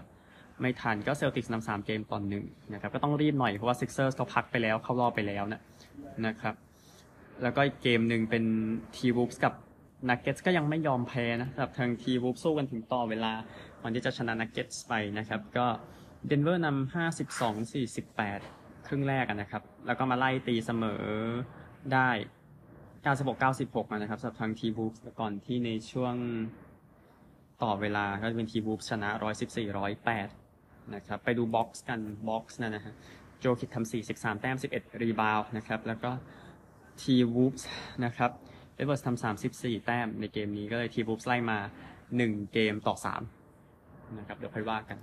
[0.61, 5.61] ไม่ทันก็เซลติกส์นำ3เกมต่อหนึ่งนะครับก็ต้องรีบหน่อยเพราะว่าซิกเซอร์สเขาพักไปแล้วเข้ารอบไปแล้วนะ
[6.27, 6.55] นะครับ
[7.43, 8.45] แล้วก็อีกเกมหนึ่งเป็น
[8.97, 9.55] T-Wolves กับ
[10.11, 13.33] นักเก็ตก็ยังไม่ยอมแพ้นะสำหรับทาง T-Wolves สู้กันถึงต่อเวลา
[13.81, 15.67] ก่อนที่จะชนะนักเก็ตไปนะครับก็
[16.27, 16.95] เดนเวอร์นำ
[17.35, 21.05] 52 48ครึ่งแรกนะครับ แล้วก็มาไล่ตีเสมอ
[21.93, 22.09] ได้
[23.05, 26.15] 96 96นะครับสำหรับทาง T-Wolves ก่อนที่ในช่วง
[27.63, 29.09] ต่อเวลาก็จะเป็น T-Wolves ชนะ
[29.63, 29.69] 114
[30.25, 32.95] 108 นะครับ ไปดู box กันbox นะนะฮะ
[33.39, 36.11] โยคิชทำ43 แต้ม 11 รีบาวด์นะครับ แล้วก็
[37.01, 37.55] T-Wolves
[38.05, 38.31] นะครับ
[38.77, 41.59] เอ็ดเวิร์ดส์ทำ34 แต้มในเกมนี้ก็เลย T-Wolves ไล่มา
[42.05, 42.95] 1 เกมต่อ
[43.55, 44.99] 3 นะครับ เดี๋ยวค่อยว่ากัน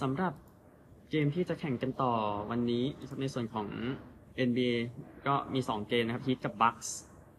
[0.00, 0.32] สำหรับ
[1.10, 2.12] เกมที่จะแข่งกันต่อ
[2.50, 2.84] วันนี้
[3.20, 3.66] ในส่วนของ
[4.48, 4.74] NBA
[5.26, 6.88] ก็มี2เกมนะครับ Heat กับ Bucks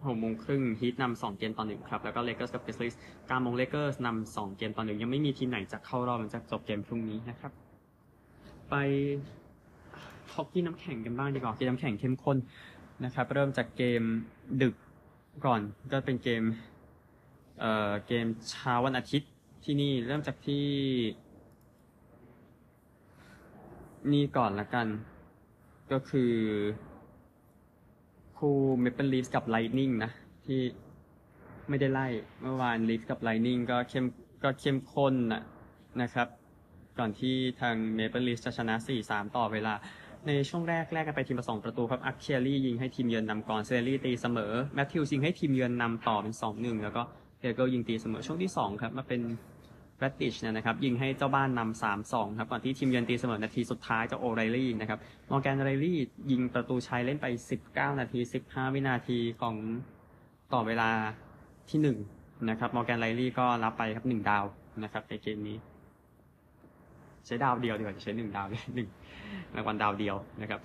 [0.07, 2.95] หกโมงครึ่ง Heat นำสองเกมต่อหนึ่งครับแล้วก็ Lakers กับ Grizzlies
[3.27, 7.51] เก้าโมง Lakers นำสองเกมต่อหนึ่งยังไม่มีทีมไหนจะเข้ารอบหลังจากจบเกมพรุ่งนี้นะครับ
[8.69, 8.75] ไป
[10.33, 12.37] ฮอกกี้น้ำแข็งกันบ้างดีกว่าเกมน้ำแข็งเข้มข้น
[13.05, 14.01] นะครับ เริ่มจากเกม
[14.61, 14.75] ดึก
[15.45, 16.43] ก่อนก็เป็นเกม
[17.59, 19.29] เอ่อเกมเช้าวันอาทิตย์
[19.63, 20.65] ที่นี่เริ่มจากที่
[24.11, 24.87] นี่ก่อนละกัน
[25.91, 26.31] ก็คือ
[28.39, 30.11] คู่ Maple Leafs กับ Lightning นะ
[30.45, 30.61] ที่
[31.69, 32.07] ไม่ได้ไล่
[32.41, 34.05] เมื่อวาน Leafs กับ Lightning ก็เข้ม
[34.43, 35.43] ก็เข้มข้นนะ
[36.01, 36.27] นะครับ
[36.99, 38.75] ก่อนที่ทาง Maple Leafs จะชนะ
[39.05, 39.73] 4-3 ต่อเวลา
[40.27, 47.01] ในช่วงแรกแรกกันไปทีมละสองประตูครับอัคเชียรี่ยิงให้ทีมเยือนนำก่อนเซเรลลีตีเสมอแมทธิวยิงให้ทีมเยือนนำต่อเป็นสองหนึ่งแล้วก็
[47.39, 49.21] เฮเกิลยิงตีเสมอช่วงที่สองครับมาเป็น
[49.99, 54.99] แรดดิชเนี่ยนะครับยิงให้เจ้าบ้านนำสามสองครับก่อนที่ทีมเยือนตีเสมอนาทีสุดท้ายจากโอไรลี่นะครับ
[55.31, 55.97] มอร์แกนไรลี่
[56.31, 57.25] ยิงประตูชัยเล่นไป
[57.63, 59.55] 19 นาที 15 วินาทีของ
[60.53, 60.89] ต่อเวลา
[61.69, 61.97] ที่หนึ่ง
[62.49, 64.45] นะครับมอร์แกนไรลี่ก็รับไปครับหนึ่งดาว
[64.83, 65.57] นะครับในเกมนี้
[67.25, 68.89] ใช้ดาวเดียวดีกว่าจะใช้หนึ่งดาวเลยหนึ่ง
[69.55, 70.59] รางวัลดาวเดียวนะครับ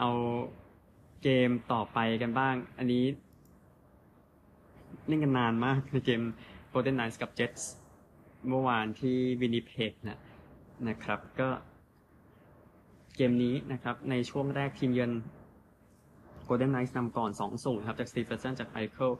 [0.00, 0.10] เอา
[1.22, 3.04] เกมต่อไปกันบ้าง อันนี้
[5.06, 6.22] เล่นกันนานมากในเกม
[6.72, 7.62] Golden Knights กับ Jets
[8.48, 10.18] เมื่อวานที่วินิเพกนะ
[10.88, 11.48] นะครับก็
[13.16, 15.12] เกมนี้นะครับ ในช่วงแรกทีมเยือน
[16.48, 19.10] Golden Knights นำก่อน2-0ครับ จากสตีเฟนสันจากไอเคิล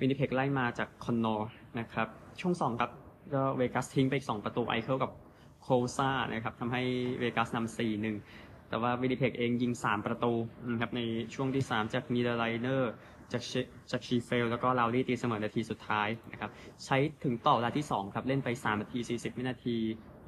[0.00, 1.48] วินนิเพกไล่มาจากคอนนอร์
[1.78, 2.08] นะครับ
[2.40, 2.90] ช่วง2ครับ
[3.34, 5.10] ก็เวกัสทิ้งไปอีก2ประตูไอเคิลกับ
[5.62, 6.82] โคซานะครับทำให้
[7.20, 7.76] เวกัสนำ
[8.14, 10.32] 4-1แต่ว่าวินนิเพกเองยิง 3 ประตู
[10.70, 11.00] นะครับใน
[11.34, 12.92] ช่วงที่ 3 จากนีเดอร์ไรเตอร์
[13.32, 13.52] จากช
[13.90, 16.50] จากชีเฟลแล้วก็ลาวรี่ตีเสมอนาทีสุดท้ายนะครับ
[16.84, 19.76] ใช้ถึงต่อเวลาที่ 2 ครับ เล่นไป 3 นาที 40 วินาที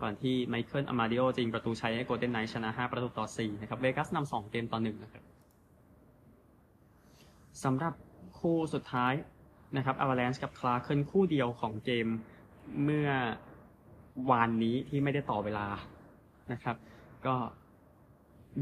[0.02, 5.22] ก่อนที่ไมเคิลอามาดิโอยิงประตูชัยให้โกลเด้นไนท์ชนะ 5 ประตูต่อ 4 นะครับเวกัสนำ2เกมต่อ 1 นะครับ
[7.64, 7.94] สำหรับ
[8.38, 9.12] คู่สุดท้าย
[9.76, 12.06] นะครับอ v ว l ลน c ์กับคลาเคิลคู่เดียวของเกม
[12.84, 13.08] เมื่อ
[14.30, 15.66] วานนี้ที่ไม่ได้ต่อเวลา
[16.52, 16.76] นะครับ
[17.26, 17.34] ก็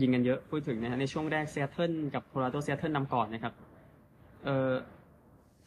[0.01, 3.55] ยิงกันเยอะพูดถึงนะฮะในช่วงแรกเซียเทิลกับโคโลราโดเซียเทิลนำก่อนนะครับ
[4.49, 4.75] เอ่อ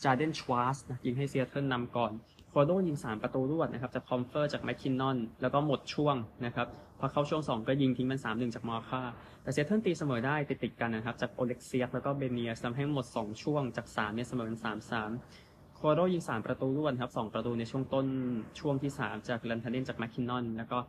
[0.03, 2.11] จาเดนชวาสนะยิงให้เซียเทิลนำก่อน
[2.49, 6.15] โคโลราโดยิง 3 ประตูรวดนะครับจากคอมเฟอร์จากแมคคินนอน แล้วก็หมดช่วง
[6.45, 6.67] นะครับ
[6.99, 9.01] พอเข้าช่วง 2 ก็ยิงทิ้งเป็น 3-1 จากมอร์ค่า
[9.43, 14.59] แต่เซียเทิลตีเสมอได้ติดติดกันนะครับ จากโอเล็กเซียแล้วก็เบเนียสทำให้หมด 2 ช่วงจาก 3 เนี่ยเสมอเป็น
[15.17, 18.05] 3-3 โคโลราโดยิง 3 ประตูรวดครับ 2 ประตูในช่วงต้น
[18.59, 20.79] ช่วงที่ 3 จากรันทาเนนจากแมคคินนอน แล้วก็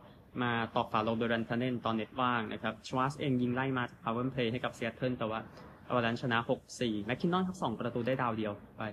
[0.41, 5.39] มาตอกฝาโลงโดยรันทาเนนตอนเน็ตว่างนะครับชวาสเองยิงไล่มาจาก power play ให้กับเซียเทิลแต่ว่า
[5.95, 6.37] อวาลานช์ชนะ
[6.73, 8.83] 6-4แมคคินนอนครับ2ประตูได้ดาวเดียวไป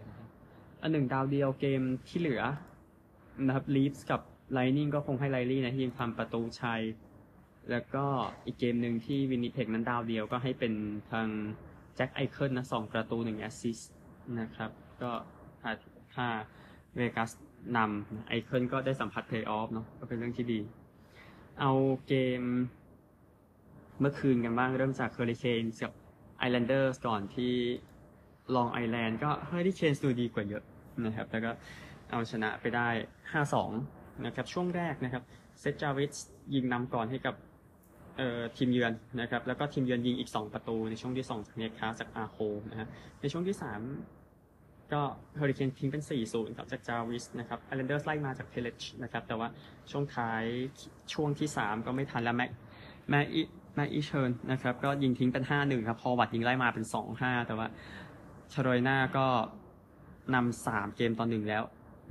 [0.83, 2.43] อันหนึ่งดาวเดียวเกมที่เหลือ
[3.47, 4.21] นะครับลีฟส์กับ
[4.53, 6.83] Lightning ก็คงให้ไรลี่นะที่ทำประตูชัย
[7.71, 8.05] แล้วก็
[8.47, 10.73] อีกเกมหนึ่งที่วินนิเพกนั้นดาวเดียวก็ให้เป็น
[11.11, 11.29] ทาง
[11.97, 13.93] แจ็คไอเคิลนะสองประตูหนึ่งแอสซิสต์
[14.41, 14.71] นะครับ
[15.03, 15.13] ก็
[15.61, 15.71] ถ้า
[16.15, 16.27] ถ้า
[16.95, 17.31] เวกัส
[17.77, 20.61] นำไอเคิลก็ได้สัมผัสเพลย์ออฟเนาะก็เป็นเรื่องที่ดี
[21.61, 21.73] เอา
[22.09, 22.43] เกม
[24.01, 25.93] เมื่อคืนกันบ้างเริ่มจากเ u อริเคนกับ
[26.41, 27.53] ไอแลนเดอร์สก่อนที่
[28.55, 30.63] ลองไอแลนด์ก็เฮอริเคนดูดีกว่าเยอะ
[31.07, 31.51] นะครับ แล้วก็
[32.11, 32.89] เอาชนะไปได้
[33.53, 35.23] 5-2 นะครับ ช่วงแรกนะครับ
[35.61, 36.15] เซจาวิส
[36.55, 37.35] ยิงนำก่อนให้กับ
[38.17, 42.39] เอ่อทีมเยือนนะครับ แล้วก็ทีมเยือนยิงอีก 2 ประตูในช่วงที่2จากเนคาจากอาโค
[42.71, 42.89] นะฮะ
[43.21, 43.57] ในช่วงที่
[44.25, 45.03] 3 ก็
[45.37, 49.49] เฮอริเคนทิ้งเป็น 4-0ครับจากจาวิสนะครับไอแลนเดอร์สไล่มาจากเพลชนะครับ แต่ว่า
[49.91, 50.43] ช่วงท้าย
[51.13, 52.51] ช่วงที่ 3 ก็ไม่ทันแล้วแม็ก
[53.11, 53.27] แม็ก
[53.81, 56.85] ม็กอีเชิร์นนะครับ ก็ยิงทิ้งเป็น5-1ครับ พอวัดยิงไล่มาเป็น
[57.17, 57.67] 2-5แต่ว่า
[58.53, 59.27] ชารอยนาก็
[60.35, 61.63] นำ3เกมต่อหนึ่งแล้ว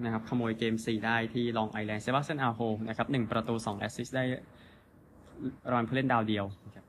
[0.04, 4.24] นะครับ ขโมยเกม4ได้ที่ลองไอแลนด์เซบาสเตียนอาโฮนะครับ1ประตู2 assist ได้
[5.72, 6.86] รางวัลผู้เล่นดาวเดียวครับ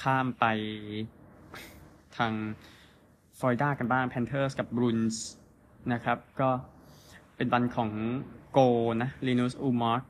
[0.00, 0.44] ข้ามไป
[2.16, 2.32] ทาง
[3.38, 5.26] ฟลอริดากันบ้างแพนเทอร์สกับบรูนส์
[5.92, 6.50] นะครับ ก็
[7.36, 7.90] เป็นวันของ
[8.52, 8.58] โกล
[9.02, 10.00] นะลีนูสอูลมาร์ก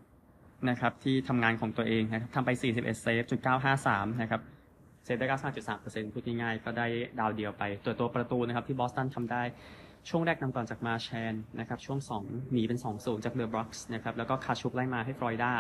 [0.68, 3.40] นะครับที่ทำงานของตัวเองนะครับทำไป 41 เซฟจุด
[3.81, 4.40] 953 นะครับ
[5.05, 5.27] เซฟได้
[5.70, 6.87] 93.3%พูดง่ายๆก็ได้
[7.20, 9.42] ดาวเดียวไป ตัวตัวประตูนะครับที่บอสตันทำได้
[10.09, 15.53] ช่วงแรกนำก่อนจากมาร์ชานด์นะครับช่วง 2 หนีเป็น2-0จากเดอะบร็อกส์นะครับแล้วก็คาชุกไล่มาให้ฟลอริดา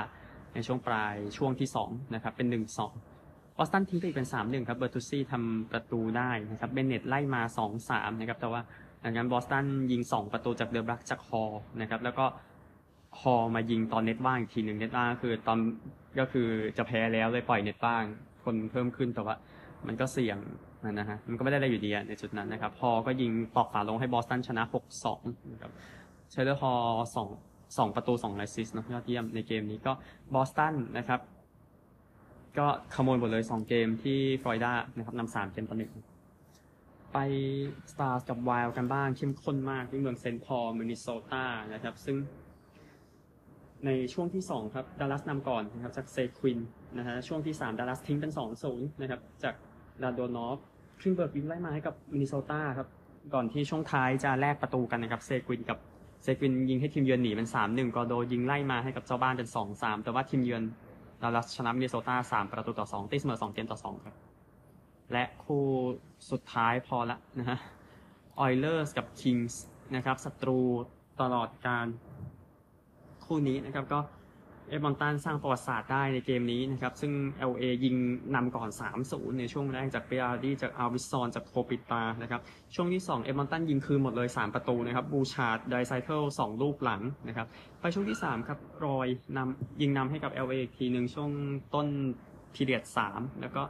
[0.54, 2.46] ในช่วงปลายช่วงที่2นะครับเป็น
[3.02, 7.42] 1-2บอสตันทิ้งไปอีกเป็น 3-1 ครับเบอร์ตุซี่ทำประตูได้นะครับเบนเน็ตไล่มา
[7.80, 8.60] 2-3 นะครับแต่ว่า
[9.04, 12.24] หลังจากนั้นบอสตันยิง 2 ประตูจากเดอบรัสก์จากฮอลนะครับแล้วก็
[13.20, 15.58] ฮอลมายิงตอนเน็ตว่างอีกทีหนึ่งเน็ตว่างก็คือตอน
[16.20, 18.02] ก็คือจะแพ้แล้วเลยปล่อยเน็ตว่าง
[18.44, 19.34] คนเพิ่มขึ้นแต่ว่า
[19.86, 20.38] มันก็เสี่ยง
[20.92, 24.62] นะฮะมันก็ไม่ได้อะไรอยู่ดีในจุดนั้นนะครับฮอลก็ยิงตอกฝาโลงให้บอสตันชนะ
[25.06, 25.72] 6-2นะครับ
[26.30, 27.28] เทย์เลอร์ฮอลสอง
[27.78, 29.92] สองประตูสอง assist นะยอดเยี่ยมในเกมนี้ก็
[30.34, 31.20] บอสตันนะครับ
[32.58, 35.92] ก็ขโมยหมดเลย2เกมที่ฟลอริดานะครับนำสามเกมต่อหนึ่ง
[37.12, 37.18] ไป
[37.92, 42.16] สตาร์กับไวลด์กันบ้างเข้มข้นมากที่เมืองเซนต์พอลมินนิโซตานะครับ ซึ่ง
[43.86, 46.58] ในช่วงที่ 2 ครับดัลลัสนำก่อนนะครับจากเซกิน
[46.98, 48.32] นะฮะช่วงที่ 3ดัลลัสทิ้งเป็น
[48.66, 49.54] 2-0 นะครับ จาก
[50.02, 50.58] ดาโดนอฟ
[51.00, 52.88] คลิงเบิร์กยิงไล่มาให้กับมินนิโซตาครับ
[53.34, 55.78] ก่อนที่ช่วงท้ายจะแลกประตูกันนะครับเซควินกับ
[56.22, 60.62] เซควินยิงให้ทีมเยือนหนีเป็น 3-1กอโดรยิงไล่มาให้กับเจ้าบ้านเป็น 2-3 แต่ว่าทีมเยือน
[61.22, 64.14] ดัลลัสชนะมินนิโซตา3 ประตูต่อ 2ตีเสมอ2เกมต่อ 2 ครับ
[65.12, 65.64] และคู่
[66.30, 67.58] สุดท้ายพอละนะฮะ
[68.40, 69.62] ออยเลอร์สกับคิงส์
[69.96, 70.60] นะครับศัตรู
[71.20, 71.86] ตลอดกาล
[73.32, 74.00] คู่นี้นะครับก็
[74.70, 77.12] เอมอนตันสร้างประวัติศาสตร์ได้ในเกมนี้นะครับ ซึ่ง
[77.50, 77.96] LA ยิง
[78.34, 78.68] นำก่อน
[79.04, 82.40] 3-0 ในช่วงแรกจากวิลาร์ดีจากอาร์วิดสันจากโคปิตานะครับ
[82.74, 87.46] ช่วงที่ 2 เอมอนตันยิงคืนหมดเลย 3 ประตูนะครับ บูชาร์ดไดรไซเทิล2ลูกหลังนะครับ
[87.80, 91.30] ไปช่วงที่ 3 ครับ รอยนำยิงนำให้กับ LA อีกทีหนึ่งช่วง
[91.74, 91.86] ต้น
[92.54, 93.62] period 3 แล้วก็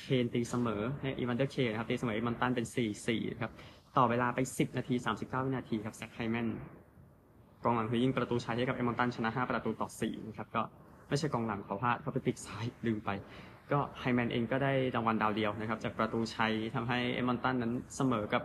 [0.00, 2.66] เคนตีเสมอให้อีวันเดอร์เคนนะครับตีเสมอเอมอนตันเป็น
[3.04, 3.52] 4-4 ครับ
[3.96, 6.48] ต่อเวลาไป 10 นาที 39 วินาทีครับแซคไฮแมน
[7.66, 10.62] กองหลังคือยิงประตูชัยให้กับเอมอนตันชนะ 5 ประตูต่อ4นะครับก็
[11.08, 13.10] ไม่ใช่กองหลังเขาพลาดเขาไปปีกซ้ายลืมไป
[13.72, 18.42] ก็ไฮแมนเองก็ได้รางวัลดาวเดียวนะครับจากประตูชัยทำให้เอมอนตันนั้นเสมอกับ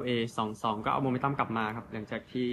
[0.00, 0.10] LA
[0.48, 2.50] 2-2 ก็เอาโมเมนตัมกลับมาครับหลังจากที่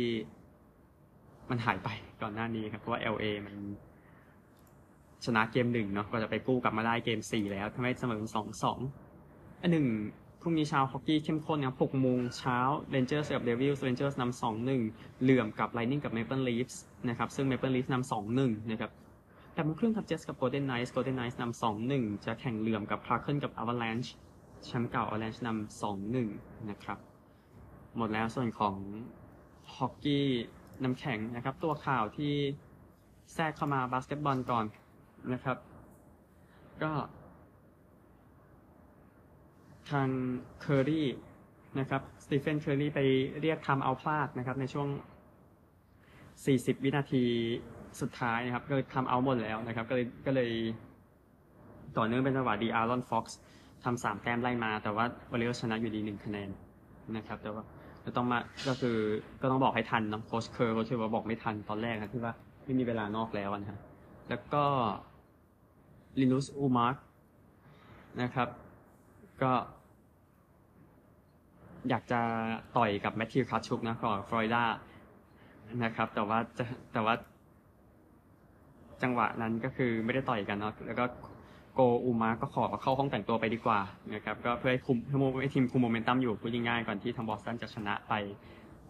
[1.49, 1.89] มันหายไป
[2.21, 3.55] ก่อนหน้านี้ครับเพราะว่า LA มัน
[5.25, 8.21] ชนะเกมหนึ่งเนาะก็จะไปกู้กลับมาได้เกม4แล้วทำให้เสมอ
[8.87, 9.85] 2-2อันหนึ่ง
[10.41, 12.57] พรุ่งนี้เช้าฮอกกี้เข้มข้นนะครับ6โมงเช้า
[12.91, 14.41] เรนเจอร์สกับเดวิลส์เรนเจอร์สนำ
[14.77, 18.91] 2-1เหลื่อมกับไลท์นิ่งกับเมเปิลลีฟส์นะครับซึ่งเมเปิลลีฟส์นำ2-1นะครับ
[19.53, 24.13] แปดโมงครึ่งครับเจ็ตส์กับโกลเด้นไนท์โกลเด้นไนท์นำ2-1จะแข่งเหลื่อมกับคลาร์เคิลกับอ v ว l แลนช์
[24.65, 26.97] แชมป์เก่าอ v ว l แลนช์นำ2-1นะครับ
[27.97, 28.75] หมดแล้วส่วนของ
[29.75, 30.27] ฮอกกี้
[30.83, 32.33] น้ำแข็งนะครับ ตัวข่าวที่
[33.33, 34.65] แทรกเข้ามาบาสเกตบอลก่อน
[35.33, 35.57] นะครับ
[36.83, 36.91] ก็
[39.91, 40.07] ทาง
[40.61, 41.07] เคอรี่
[41.79, 42.99] นะครับสตีเฟนเคอรี่ไป
[43.41, 44.87] เรียก time out พลาดนะครับในช่วง
[46.01, 47.23] 40 วินาที
[48.01, 50.51] สุดท้ายนะครับก็เลย time out หมดแล้วนะครับ ก็เลยก็เลย
[51.97, 53.39] ต่อเนื่องเป็นจังหวะดีแอรอนฟ็อกซ์
[53.83, 56.49] ทำสามแต้มไล่มา แต่ว่าวอร์ริเออร์สชนะอยู่ดีหนึ่งคะแนน
[57.15, 57.63] นะครับ แต่ว่า
[58.05, 58.97] ก็ต้องมาก็คือ
[59.41, 62.33] ก็ต้องบอกให้ทันนะโค้ชเคอร์โค้ชว่าบอกไม่ทันตอนแรกนะที่ว่า
[62.65, 63.79] ไม่มีเวลานอกแล้วนะฮะ
[64.29, 64.63] แล้วก็
[66.19, 66.95] ลินุสอูลมาร์ก
[68.21, 68.49] นะครับ
[69.41, 69.51] ก็
[71.89, 72.19] อยากจะ
[72.77, 74.63] ต่อยกับแมทธิวคาชุกนะของฟลอริดา
[75.83, 76.63] นะครับ แต่ว่าจะ
[76.93, 77.13] แต่ว่า
[79.03, 81.05] จังหวะนั้นก็คือไม่ได้ต่อยกันเนาะแล้วก็
[81.73, 83.79] โกลอูลมาร์กก็ขอเข้าห้องแต่งตัวไปดีกว่า
[84.13, 84.97] นะครับ ก็เพื่อให้คุม
[85.41, 88.13] ให้ทีมคุมโมเมนตัมอยู่พูดง่ายๆก่อนที่ทางบอสตันจะชนะไป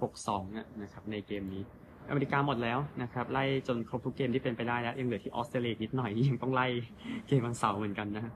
[0.02, 1.64] 6-2 นะครับ ในเกมนี้
[2.10, 6.68] อเมริกาหมดแล้วนะครับ ไล่จนครบทุกเกมที่เป็นไปได้แล้ว ยังเหลือที่ออสเตรเลียนิดหน่อยยังต้องไล่
[7.28, 8.34] เกมวันเสาร์เหมือนกันนะ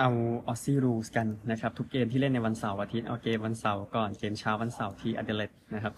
[0.00, 0.10] เอา
[0.46, 5.94] Aussie rules กันนะครับ ทุกเกมที่เล่นในวันเสาร์อาทิตย์เอาเกมวันเสาร์ก่อนเกมเช้าวันเสาร์ที่อเดเลดนะครับ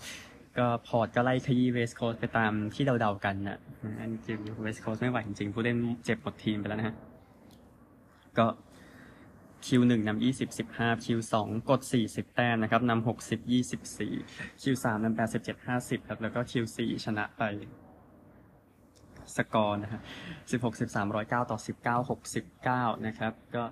[0.59, 3.59] ก็พอร์ตก็ไล่ขยี้เวสต์โคสต์ไปตามที่เดาๆกันนะ
[4.01, 6.97] อันเกมเวสต์โคสต์ไม่ไหวจริงๆ ผู้เล่นเจ็บหมดทีมไปแล้วนะฮะ
[8.39, 8.47] ก็
[9.67, 14.13] คิวหนึ่งนำยี่สิบสิบห้าคิวสองกดสี่สิบแต้มนะครับนำหกสิบยี่สิบสี่
[14.63, 17.43] คิวสามนำแปดสิบเจ็ดห้าสิบครับแล้วก็คิวสี่ชนะไป
[19.37, 20.01] สกอร์นะฮะ
[20.51, 23.65] สิบหกสิบสามร้อยเก้าต่อสิบเก้าหกสิบเก้านะครับ ก็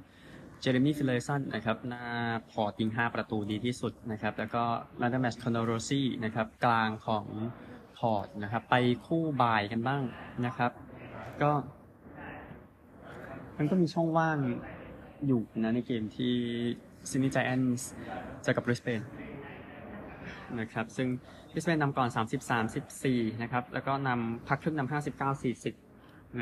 [0.61, 2.05] เจเรมี่ฟินเลย์สันนะครับหน้า
[2.51, 4.63] พอร์ตยิงห้าประตูดีที่สุดนะครับ แล้วก็
[5.01, 7.25] man of the match คอนเนอร์โรซี่นะครับกลางของ
[7.99, 8.75] พอร์ตนะครับ ไป
[9.07, 10.03] คู่บ่ายกันบ้าง
[10.47, 10.73] นะครับ
[11.43, 11.51] ก็
[13.57, 14.39] มันก็มีช่องว่าง
[15.27, 16.35] อยู่นะในเกมที่
[17.11, 17.89] ซิน n ี g จแอนส์
[18.43, 19.03] เจอกับบริสเบน
[20.61, 21.09] นะครับ ซึ่ง
[21.53, 22.09] บริสเบนนำก่อน
[22.75, 25.88] 30-34นะครับ แล้วก็นำพักครึ่งนำ59-40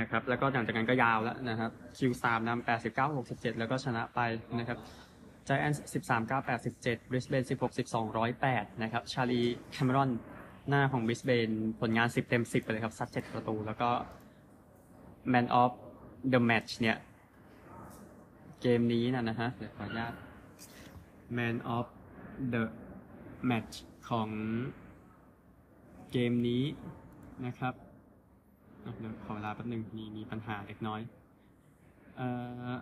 [0.01, 4.21] นะครับแล้วก็หลังจากนั้นก็ยาวแล้วนะครับคิวสามนำแปดสิบเก้าหกสิบเจ็ดแล้วก็ชนะไป
[4.59, 4.79] นะครับ
[5.49, 10.11] จแอนสิบสามเก้าแปดสิบเจ็ดบริสเบนสิบหกสิบสองร้อยแปดนะครับ ชาลีแคมรอน
[10.69, 13.91] หน้าของบริสเบนผลงานสิบเต็มสิบไปเลยครับ ซัดเจ็ดประตู แล้วก็
[15.29, 15.73] man of
[16.29, 16.97] the match เนี่ย
[18.63, 20.15] เกมนี้นะนะฮะ เดี๋ยวขออนุญาต
[21.33, 21.87] man of
[22.51, 24.29] the match ของ
[26.13, 26.65] เกมนี้
[27.47, 27.75] นะครับ
[28.99, 31.01] เดี๋ยวขอเวลาแป๊บนึงมีมีปัญหาเล็กน้อย
[32.17, 32.29] เอ่
[32.71, 32.75] อ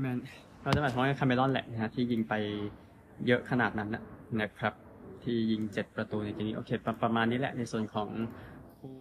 [0.00, 0.16] แมน
[0.62, 2.34] เราจะหมายถึงว่าคาเมรอนแหละนะฮะที่ยิงไป
[3.26, 4.02] เยอะขนาดนั้นนะ
[4.40, 4.74] นะครับ
[5.22, 8.08] ที่ยิงเจ็ดประตูในเกมนี้โอเคประประมาณนี้แหละในส่วนของ
[8.78, 8.96] คู่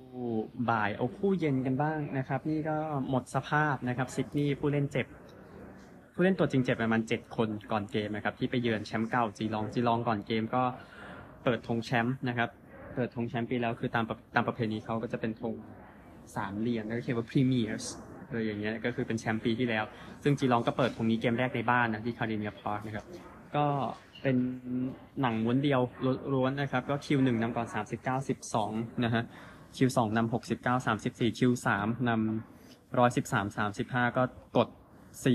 [0.70, 2.76] บ่ายเอาคู่เย็นกันบ้างนะครับ นี่ก็
[3.10, 5.08] หมดสภาพนะครับซิดนีย์ผู้เล่นเจ็บ
[6.14, 10.64] ผู้เล่นตัวจริงเจ็บประมาณเจ็ดคนก่อนเกมนะครับ ที่ไปเยือนแชมป์เก่าจีลองจีลองก่อนเกมก็
[11.44, 12.50] เปิดธงแชมป์นะครับ
[12.96, 15.54] เปิดธงแชมป์ปีแล้วคือตามตามประเพณีเขาก็จะเป็นธง
[16.36, 17.86] สามเหลี่ยมแล้วก็เขียนว่า Premiers
[18.28, 19.84] อะไรอย่างเงี้ยก็คือเป็นแชมป์ปีที่แล้ว
[20.24, 23.06] ซึ่งจีลองก็เปิดธงนี้เกมแรกในบ้านนะที่คาร์ดิเนียพาร์คนะครับ
[23.56, 23.66] ก็
[24.22, 24.38] เป็น
[25.22, 25.82] หนังม้วนเดียว
[26.34, 27.68] ล้วนนะครับ ก็ Q หนึ่งนำก่อน
[28.02, 29.24] 39 12นะฮะ
[29.78, 34.24] Q สองนำ69 34 Q สามนำ113 35ก็
[34.58, 34.70] กด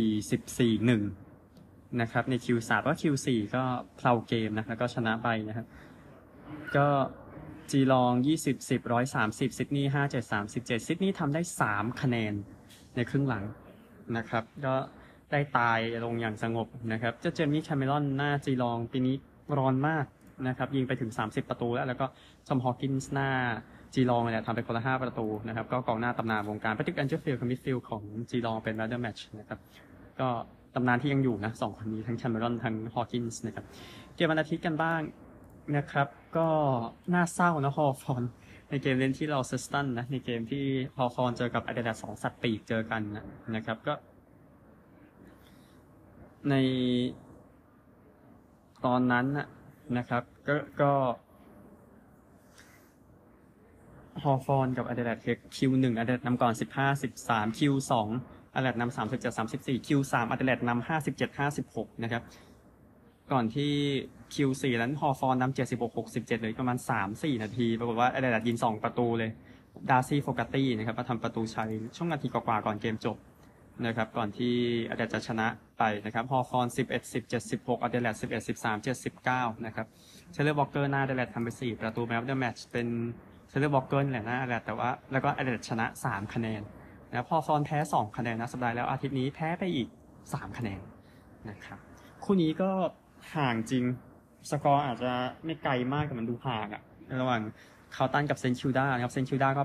[0.07, 0.89] 44
[1.31, 3.63] 1นะครับใน Q สามก็ Q สี่ก็
[3.97, 5.67] เพลาเกมนะแล้วก็ชนะไปนะครับ
[6.77, 6.87] ก็
[7.73, 12.35] จีลองยี่สิบสิบร้อยสามสิบซิดนีย์ห้าเจ็ดสามสิบเจ็ดซิดนีย์ทำได้สามคะแนน
[12.97, 13.45] ในครึ่งหลัง
[14.17, 14.75] นะครับ ก็
[15.31, 19.15] ได้ตายลงอย่างสงบนะครับ เจ้าเจมี่แคมเมรอนหน้าจีลองปีนี้
[19.59, 20.05] ร้อนมาก
[20.49, 22.07] นะครับยิงไปถึง 30 ประตูแล้ว แล้วก็
[22.49, 23.29] ทอมฮอว์กินส์หน้า
[23.95, 29.59] จีลองเนี่ยทำไปคนละ 5 ประตูนะครับ ก็กองหน้าตำนานวงการแพทริกแดนเจอร์ฟิลด์กับมิดฟิลด์ของจีลองเป็น man of the match นะครับ
[30.21, 30.29] ก็
[30.75, 33.65] ตำนานที่ยังอยู่นะสองคนนี้ทั้งแคมเมรอนทั้งฮอว์กินส์นะครับ
[34.17, 35.01] เกมวันอาทิตย์กันบ้าง
[35.77, 36.49] นะครับ ก็
[37.15, 38.23] น่าเศร้านะฮอฟอน
[38.71, 40.65] ในเกมเล่นที่เราเซสตันนะ ในเกมที่
[40.97, 43.25] ฮอลฟอนเจอกับอาเดดาสองสัตว์ปีกเจอกันนะ
[43.55, 43.95] นะครับก็
[46.51, 46.55] ใน
[48.85, 49.47] ตอนนั้นนะ
[49.99, 50.93] นะครับ ก็ก็
[54.23, 58.09] ฮอฟอนกับอาเดดาเทคคิวหนึ่งอาเดดนำก่อนสิบห้าสิบสามคิวสอง
[58.55, 62.23] อาเดดนำสามสิบเจ็ดสามสิบสี่คิวสามอาเดดนำห้าสิบเจ็ดห้าสิบหกนะครับ
[63.33, 63.73] ก่อนที่
[64.35, 66.79] Q4 นั้นฮอฟอนนำ76 67เลยประมาณ
[67.11, 69.31] 3-4นาที ปรากฏว่าไอเดดยิง2ประตูเลย
[69.91, 73.17] ดาร์ซี่โฟการ์ตี้นะครับมาทำประตูชัยช่วงนาทีกว่าๆก่อนเกมจบ
[73.87, 74.55] นะครับก่อนที่
[74.91, 75.47] อเดดจะชนะ
[75.79, 78.85] ไปนะครับฮอฟอน11 17 16อเดด11 13
[79.23, 79.87] 79นะครับ
[80.33, 82.89] เทย์เลอร์วอล์กเกอร์หน้าอเดดทำไป 4 ประตู man of the match เป็น
[83.49, 86.63] เทย์เลอร์วอล์กเกอร์แหละหน้าอเดดแต่ว่าแล้วก็อเดดชนะ 3 คะแนน
[87.09, 89.89] นะครับฮอฟอนแพ้ 2 คะแนนนะสัปดาห์แล้วอาทิตย์นี้แพ้ไปอีก
[90.23, 90.81] 3 คะแนน
[91.51, 91.79] นะครับ
[92.25, 92.71] คู่นี้ก็
[93.35, 93.85] ห่างจริง
[94.51, 95.13] สกอร์อาจจะ
[95.45, 96.83] ไม่ไกลมากแต่มันดูห่างอะ
[97.21, 97.43] ระหว่าง
[97.97, 99.65] คาร์ลตันกับเซนต์คิลดานะครับเซนต์คิลดาก็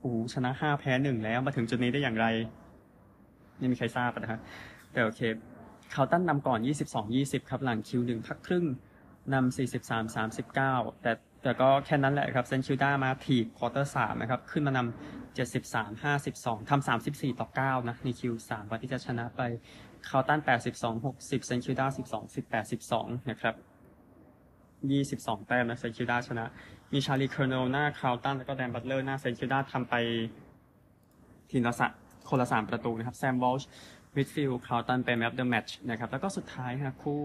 [0.00, 2.26] โอ้ชนะห้าแพ้หนึ่งแล้วมาถึงจุดนี้ได้อย่างไร
[3.58, 4.40] ไม่มีใครทราบนะฮะ
[4.92, 5.20] แต่โอเค
[5.94, 6.58] คาร์ลตันนำก่อน
[7.04, 8.64] 22-20 ครับ หลัง Q หนึ่งพักครึ่ง
[9.34, 9.56] นำ
[10.26, 11.12] 43-39 แต่
[11.48, 15.36] แต่ก็แค่นั้นแหละครับเซนต์คิลดามาถีบ quarter สามนะครับ ขึ้นมานำ
[15.96, 19.40] 73-52ทำ34ต่อ9นะใน Q สามวันที่จะชนะไป
[20.08, 20.40] คาร์ลตัน
[20.74, 23.54] 82 60เซนต์คิลดา12 18 12นะครับ
[25.40, 26.44] 22แต้มนะเซนต์คิลดาชนะ
[26.92, 29.94] มีชาร์ลีเคอร์โนว์หน้าคาร์ลตันแล้วก็แดนบัตเลอร์หน้าเซนต์คิลดาทำไป
[31.50, 31.88] ทีละสะ
[32.28, 33.68] คนละ3ประตูนะครับแซมวอลช์
[34.14, 37.20] มิดฟิลด์คาร์ลตันเป็น man of the match นะครับแล้วก็สุดท้ายครับคู่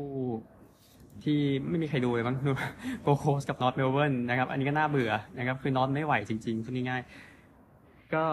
[1.23, 2.37] ที่ไม่มีใครดูเลยมั้ง
[3.01, 8.23] โกลด์โคสต์กับนอร์ทเมลเบิร์นนะครับ อันนี้ก็น่าเบื่อนะครับ คือนอร์ทไม่ไหวจริงๆพูดง่ายๆก็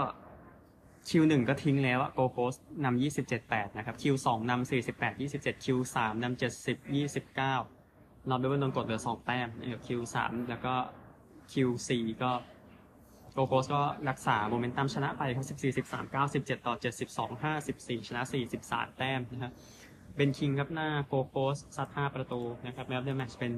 [1.09, 7.54] Q หนึ่งก็ทิ้งแล้วอะโกลด์โคสต์นำยี่สิบเจ็ดแปดนะครับ Q สองนำสี่สิบแปดยี่สิบเจ็ด Q สามนำเจ็ดสิบยี่สิบเก้า
[8.28, 9.48] นอร์ทเมลเบิร์นโดนกดเหลือสองแต้ม
[9.87, 10.74] Q สามแล้วก็
[11.52, 12.30] Q สี่ก็
[13.32, 19.52] โกลด์โคสต์ก็รักษาโมเมนตัมชนะไปครับสิบสี่สิบสามเก้าสิบเจ็ดต่อเจ็ดสิบสองห้าสิบสี่ชนะสี่สิบสามแต้มนะครับ
[20.20, 23.52] เบนคิงครับหน้าโกลด์โคสต์ซัดห้าประตูนะครับ man of the match เป็น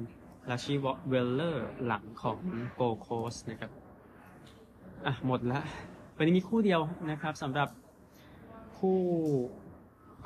[0.49, 0.73] ลาชี
[1.09, 2.37] เวลเลอร์หลังของ
[2.75, 3.71] โกลด์โคสต์นะครับ
[5.05, 5.59] อะ หมดละ
[6.17, 7.69] วันนี้มีคู่เดียวนะครับสำหรับ
[8.77, 8.99] คู่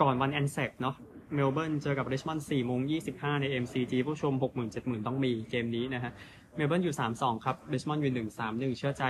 [0.02, 0.96] ก่อนวันแอนแซกเนาะ
[1.34, 2.80] เมลเบิร์นเจอกับริชมอนด์4โมง
[3.12, 6.12] 25ใน MCG ผู้ชม60,000 70,000ต้องมีเกมนี้นะฮะ
[6.56, 8.14] เมลเบิร์นอยู่3-2ครับริชมอนด์อยู่
[8.48, 9.04] 1-3-1เชื่อใจ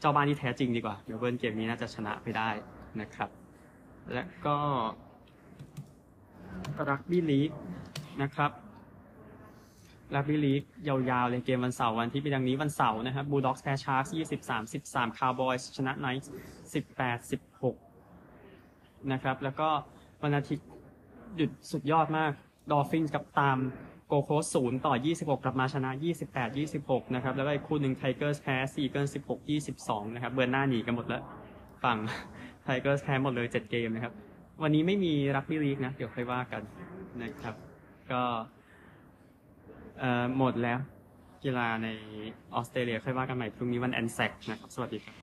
[0.00, 2.48] เจ้าบ้านที่แท้จริงดีกว่าเมลเบิร์นเกมนี้น่าจะชนะไปได้
[3.00, 3.30] นะครับ
[4.12, 4.56] และก็
[6.90, 7.50] รักบี้ลีก
[8.22, 8.50] นะครับ
[10.14, 16.30] รักบี้ลีกยาวๆเลยเกมวันเสาร์วันที่เป็นดังนี้วันเสาร์นะครับบูลด็อกส์แพ้ชาร์กยี่สิบสามสิบสามคาวบอยชนะไนท์
[16.74, 17.76] สิบแปดสิบหก
[19.12, 19.68] นะครับ แล้วก็
[20.22, 20.68] วันอาทิตย์
[21.36, 22.32] หยุดสุดยอดมาก
[22.70, 23.58] ดอฟฟินกับตาม
[24.06, 31.22] โกลด์โคสต์ศูนย์ต่อยี่สิบหกกลับมาชนะยี่สิบแปดยี่สิบหกนะครับ แล้วก็อีกคู่หนึ่งไทเกอร์สแพ้ซีเกิลสิบหกยี่สิบสองนะครับ เบือนหน้าหนีกันหมดแล้ว
[31.84, 31.98] ฝั่ง
[32.62, 34.14] ไทเกอร์สแพ้หมดเลยเจ็ดเกมนะครับ
[34.62, 36.62] วันนี้ไม่มีรักบี้ลีกนะ เดี๋ยวค่อยว่ากัน
[37.22, 37.54] นะครับ
[38.10, 38.22] ก็
[39.98, 40.78] เอ่อหมดแล้ว
[41.44, 41.88] กีฬาใน
[42.54, 45.16] ออสเตรเลียค่อยว่ากันใหม่พรุ่งนี้วันแอนแซกนะครับ สวัสดีครับ